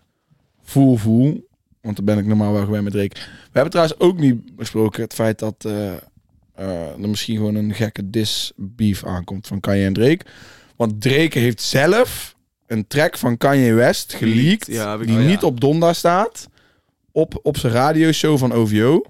[0.61, 1.47] voel, voel.
[1.81, 3.15] Want dan ben ik normaal wel gewend met Drake.
[3.15, 5.93] We hebben trouwens ook niet besproken het feit dat eh,
[6.53, 10.25] eh, er misschien gewoon een gekke diss beef aankomt van Kanye en Drake.
[10.75, 12.35] Want Drake heeft zelf
[12.67, 15.27] een track van Kanye West geleakt, Ja, die oh ja.
[15.27, 16.47] niet op Donda staat,
[17.17, 19.01] op, op zijn radioshow van OVO.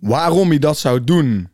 [0.00, 1.48] Waarom hij dat zou doen,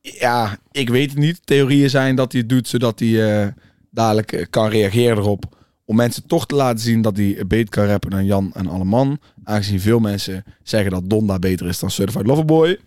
[0.00, 1.40] ja, ik weet het niet.
[1.44, 3.48] Theorieën zijn dat hij het doet zodat hij eh,
[3.90, 5.56] dadelijk eh, kan reageren erop.
[5.84, 9.18] Om mensen toch te laten zien dat hij beter kan rappen dan Jan en Alleman.
[9.44, 12.78] Aangezien veel mensen zeggen dat Donda beter is dan Certified Loverboy.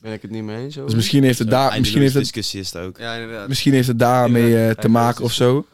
[0.00, 0.74] Ben ik het niet mee eens?
[0.74, 2.98] Dus misschien heeft het, daar, misschien heeft het, discussie is het ook.
[2.98, 3.48] Ja, inderdaad.
[3.48, 5.66] misschien heeft het daarmee eh, te maken of zo.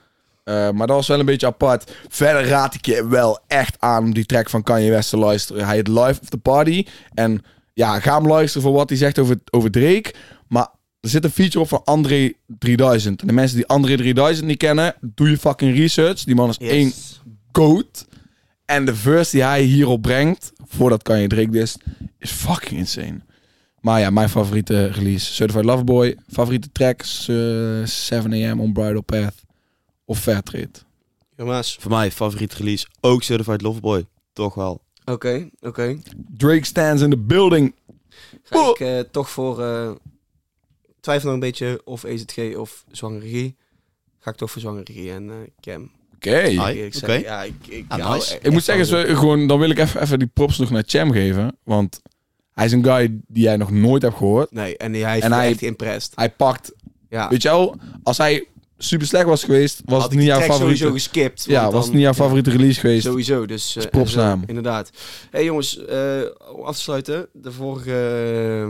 [0.44, 1.92] Eh, maar dat was wel een beetje apart.
[2.08, 5.66] Verder raad ik je wel echt aan om die track van Kanye West te luisteren.
[5.66, 6.86] Hij heet Life of the Party.
[7.14, 7.42] En
[7.74, 10.14] ja, ga hem luisteren voor wat hij zegt over, over Drake.
[10.48, 10.68] Maar
[11.00, 13.20] er zit een feature op van André 3000.
[13.20, 16.24] En de mensen die André 3000 niet kennen, doe je fucking research.
[16.24, 16.92] Die man is één
[17.52, 18.06] goat.
[18.64, 21.78] En de verse die hij hierop brengt, voordat Kanye Drake dist,
[22.18, 23.20] is fucking insane.
[23.80, 26.16] Maar ja, mijn favoriete release, Certified Loverboy.
[26.32, 27.36] Favoriete tracks, eh
[27.84, 29.34] 7 AM on Bridal Path
[30.04, 30.70] of Fairtrade.
[31.36, 34.06] Jongens, Voor mij favoriet release ook Certified Loverboy.
[34.32, 34.80] Toch wel.
[35.04, 35.98] oké, oké.
[36.36, 37.74] Drake stands in the building.
[38.42, 38.68] Ga Oh.
[38.68, 39.62] ik eh, toch voor...
[39.62, 39.90] eh,
[41.00, 43.56] twijfel nog een beetje of EZG of zwangere regie.
[44.18, 45.90] Ga ik toch voor zwangere regie en eh Cam.
[46.14, 46.36] Oké.
[46.38, 46.94] Eerlijk
[47.24, 48.34] Ja, ik, ik, Ah, hou nice.
[48.34, 50.82] echt Ik moet zeggen, zo, gewoon, dan wil ik even, even die props nog naar
[50.86, 51.56] Cham geven.
[51.64, 52.00] Want
[52.52, 54.52] hij is een guy die jij nog nooit hebt gehoord.
[54.52, 56.12] Nee, en hij heeft En me hij- echt geïmpressed.
[56.14, 56.72] Hij pakt,
[57.08, 57.28] Ja.
[57.28, 58.46] weet je wel, als hij
[58.84, 60.76] super slecht was geweest, was Had het niet jouw favoriete.
[60.76, 61.44] sowieso geskipt.
[61.48, 63.04] Ja, was het niet jouw ja, favoriete release geweest.
[63.04, 63.76] Sowieso, dus...
[63.76, 64.42] eh, props en zo, naar hem.
[64.46, 64.90] Inderdaad.
[65.30, 65.98] hey, jongens, eh,
[66.54, 67.26] om af te sluiten.
[67.32, 67.92] De vorige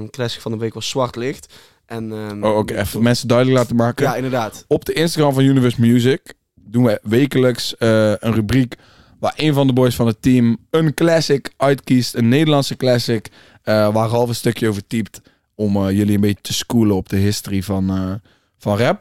[0.03, 1.53] eh, classic van de week was Zwart Licht.
[1.87, 4.05] En, ehm, Oh, oké, even mensen duidelijk laten maken.
[4.07, 4.65] Ja, inderdaad.
[4.69, 6.21] Op de Instagram van Universe Music
[6.61, 8.77] doen we wekelijks eh, een rubriek
[9.19, 13.29] waar een van de boys van het team een classic uitkiest, een Nederlandse classic,
[13.63, 15.21] eh, waar half een stukje over typt
[15.55, 18.13] om eh, jullie een beetje te schoolen op de history van, eh,
[18.59, 19.01] van rap.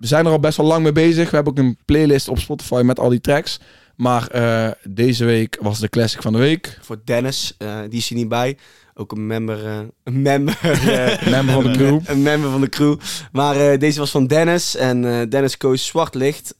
[0.00, 1.30] We zijn er al best wel lang mee bezig.
[1.30, 3.60] We hebben ook een playlist op Spotify met al die tracks.
[3.96, 6.78] Maar eh, deze week was de classic van de week.
[6.82, 8.58] Voor Dennis, eh, die is hier niet bij.
[8.94, 10.58] Ook een member, eh, een member,
[11.30, 12.00] Member van de crew.
[12.12, 12.96] een member van de crew.
[13.32, 14.76] Maar deze was van Dennis.
[14.76, 16.54] En Dennis koos Zwart Licht.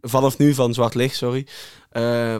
[0.00, 1.46] vanaf nu van Zwart Licht, sorry.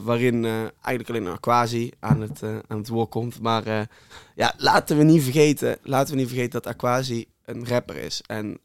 [0.03, 0.45] Waarin
[0.83, 3.41] eigenlijk alleen Aquasi aan het, aan het woord komt.
[3.41, 3.89] Maar
[4.35, 8.23] ja, laten we niet vergeten, laten we niet vergeten dat Aquasi een rapper is.
[8.27, 8.59] En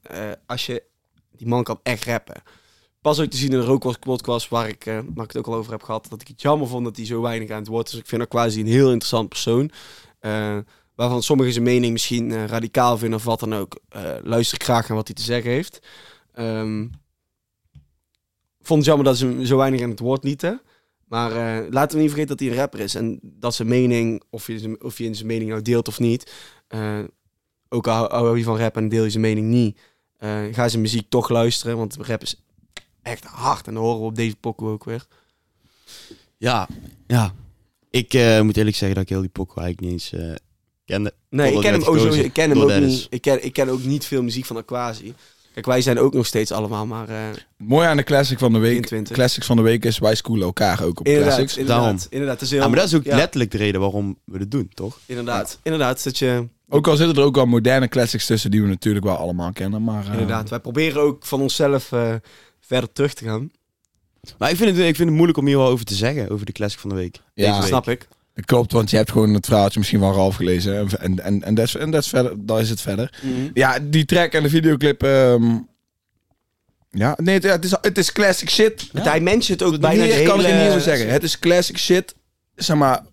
[0.46, 0.84] als je,
[1.44, 2.44] die man kan echt rappen.
[3.02, 5.48] Pas ook te zien in de Rookwas podcast, waar ik, eh, waar ik het ook
[5.48, 7.68] al over heb gehad, dat ik het jammer vond dat hij zo weinig aan het
[7.68, 8.00] woord is.
[8.00, 9.72] Ik vind Aquasi een heel interessant persoon.
[10.24, 10.58] Eh,
[10.96, 13.80] waarvan sommigen zijn mening misschien eh, radicaal vinden of wat dan ook.
[14.24, 15.80] Luister ik graag naar wat hij te zeggen heeft.
[16.34, 16.88] Ehm,
[18.62, 20.62] vond het jammer dat ze hem zo weinig aan het woord lieten.
[21.08, 22.96] Maar eh, laten we niet vergeten dat hij een rapper is.
[22.96, 26.32] En dat zijn mening, of je, of je in zijn mening nou deelt of niet.
[27.70, 29.80] ook al hou je van rap en deel je zijn mening niet.
[30.24, 31.78] Eh, ga zijn muziek toch luisteren.
[31.78, 32.36] Want rap is
[33.02, 33.68] echt hard.
[33.68, 35.06] En dat horen we op deze pokoe ook weer.
[36.38, 36.68] Ja,
[37.08, 37.34] ja.
[37.90, 40.36] Ik eh, moet eerlijk zeggen dat ik heel die pokoe eigenlijk niet eens eh,
[40.86, 41.14] kende.
[41.30, 43.08] Nee, ik ken hem, ook, sowieso- ik ken hem ook niet.
[43.10, 45.14] Ik ken, ik ken ook niet veel muziek van Aquasi.
[45.54, 47.18] Kijk, wij zijn ook nog steeds allemaal maar eh
[47.58, 48.72] Mooi aan de classic van de week.
[48.72, 49.16] 23.
[49.16, 51.58] Classics van de week is wij schoolen elkaar ook op Inderdaad, classics.
[51.58, 52.02] inderdaad, Daarom.
[52.10, 52.36] inderdaad.
[52.40, 54.52] Het is heel, Ja, maar dat is ook ja, letterlijk de reden waarom we het
[54.52, 55.00] doen, toch?
[55.06, 56.04] Inderdaad, inderdaad.
[56.04, 59.16] Dat je, Ook al zitten er ook wel moderne classics tussen die we natuurlijk wel
[59.16, 59.84] allemaal kennen.
[59.84, 60.50] Maar, eh, inderdaad.
[60.50, 62.14] Wij proberen ook van onszelf eh,
[62.62, 63.52] verder terug te gaan.
[64.38, 66.46] Maar ik vind, het, ik vind het moeilijk om hier wel over te zeggen, over
[66.46, 67.16] de classic van de week.
[67.34, 67.46] Ja.
[67.48, 67.68] Deze week.
[67.68, 68.08] Snap ik.
[68.34, 70.78] Dat klopt, want je hebt gewoon het verhaaltje misschien van Ralf gelezen.
[70.78, 73.20] En, en, en, en dat is, en dat is verder, dat is het verder.
[73.54, 75.04] Ja, die track en de videoclip.
[75.04, 75.58] ehm,
[76.92, 78.90] ja, nee, het, ja, het, is, het is classic shit.
[78.92, 81.10] Want Hij mentioned ook bijna kan ik er hele- niet over zeggen.
[81.10, 82.16] Het is classic shit.
[82.56, 83.04] Zeg maar,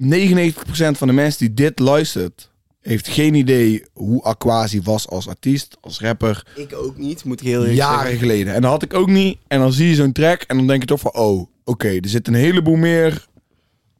[0.00, 5.76] 99% van de mensen die dit luistert, heeft geen idee hoe Aquasi was als artiest,
[5.80, 6.46] als rapper.
[6.56, 8.18] Ik ook niet, moet ik heel eerlijk jaren zeggen.
[8.18, 8.54] geleden.
[8.54, 9.38] En dat had ik ook niet.
[9.48, 12.08] En dan zie je zo'n track en dan denk je toch van, oh, oké, er
[12.08, 13.26] zit een heleboel meer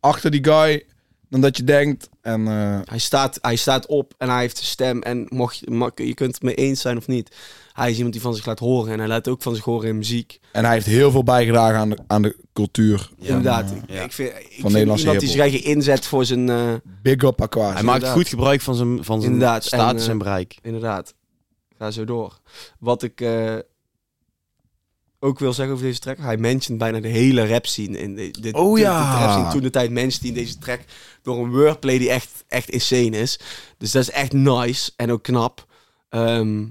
[0.00, 0.84] achter die guy
[1.32, 2.08] dan dat je denkt.
[2.20, 5.02] En eh, Hij staat, hij staat op en hij heeft een stem.
[5.02, 7.36] En mocht je, mag- je kunt het mee eens zijn of niet.
[7.72, 8.92] Hij is iemand die van zich laat horen.
[8.92, 10.40] En hij laat ook van zich horen in muziek.
[10.52, 13.10] En hij heeft heel veel bijgedragen aan de, aan de cultuur.
[13.18, 13.68] Inderdaad.
[13.68, 14.02] Van, ik, ja.
[14.02, 16.48] ik vind, ik vind Nederlandse iemand die zich eigen inzet voor zijn...
[16.48, 16.72] eh,
[17.02, 17.72] big up Aquasi.
[17.74, 18.16] Hij maakt Inderdaad.
[18.18, 20.56] goed gebruik van zijn, van zijn Inderdaad, status en, en, eh, bereik.
[20.62, 21.14] inderdaad.
[21.78, 22.38] Ga zo door.
[22.78, 23.54] Wat ik eh,
[25.24, 26.18] ook wil zeggen over deze track.
[26.18, 27.98] Hij mentioned bijna de hele rap scene.
[27.98, 29.12] In de, de, Oh de- ja.
[29.12, 29.50] de rap scene.
[29.52, 30.80] Toen de tijd mensen die in deze track
[31.22, 33.38] door een wordplay die echt, echt insane is.
[33.78, 35.66] Dus dat is echt nice en ook knap.
[36.08, 36.64] Ehm,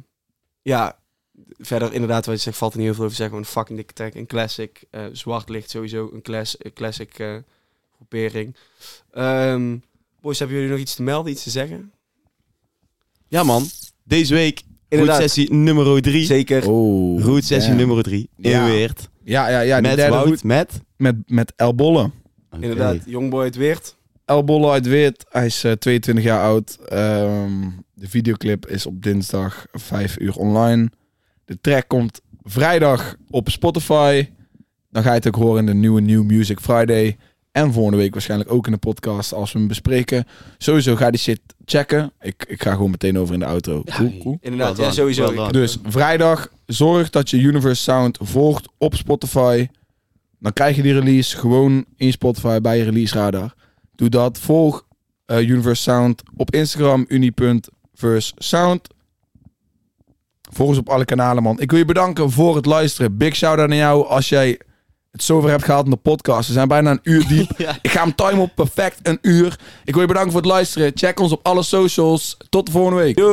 [0.62, 0.99] ja,
[1.58, 3.39] verder inderdaad wat je zegt valt er niet heel veel over te zeggen.
[3.41, 4.84] Een fucking dikke track, een classic.
[4.91, 7.36] eh, zwart licht sowieso een, class, een classic eh,
[7.95, 8.56] groepering.
[9.12, 9.78] Ehm
[10.22, 11.91] boys, hebben jullie nog iets te melden, iets te zeggen?
[13.28, 13.66] Ja man,
[14.04, 14.62] deze week
[14.92, 15.18] Inderdaad.
[15.18, 16.26] Route sessie nummer 3.
[16.26, 16.70] Zeker.
[16.70, 18.30] Oh, Route sessie nummer 3.
[18.36, 18.66] Ja.
[18.66, 19.10] Weert.
[19.24, 19.76] Ja, ja, ja.
[19.76, 20.82] de met derde Wout, route met...
[20.98, 22.12] met, met El Bolle.
[22.60, 23.96] Inderdaad, Jongboy het Weert.
[24.26, 25.26] El Bolle uit Weert.
[25.30, 26.78] Hij is eh, 22 jaar oud.
[26.86, 30.89] Ehm, de videoclip is op dinsdag 5 uur online.
[31.46, 34.30] De track komt vrijdag op Spotify.
[34.89, 37.18] Dan ga je het ook horen in de nieuwe New Music Friday.
[37.52, 40.28] En volgende week waarschijnlijk ook in de podcast als we hem bespreken.
[40.58, 42.12] Sowieso ga die shit checken.
[42.22, 43.84] Ik, ik ga gewoon meteen over in de auto.
[43.84, 44.38] Cool, cool.
[44.41, 45.52] Inderdaad, ja, sowieso.
[45.52, 49.68] Dus vrijdag, zorg dat je Universe Sound volgt op Spotify.
[50.39, 53.54] Dan krijg je die release gewoon in Spotify bij je release radar.
[53.95, 54.39] Doe dat.
[54.39, 54.86] Volg
[55.26, 58.88] eh, Universe Sound op Instagram, uni.versesound.
[60.52, 61.60] Volg ons op alle kanalen, man.
[61.60, 63.18] Ik wil je bedanken voor het luisteren.
[63.18, 64.60] Big shout-out naar jou als jij
[65.12, 66.47] het zover hebt gehaald in de podcast.
[66.47, 67.51] We zijn bijna een uur diep.
[67.57, 67.78] Ja.
[67.82, 69.59] Ik ga hem timen op perfect een uur.
[69.86, 70.91] Ik wil je bedanken voor het luisteren.
[70.95, 72.38] Check ons op alle socials.
[72.49, 73.18] Tot de volgende week.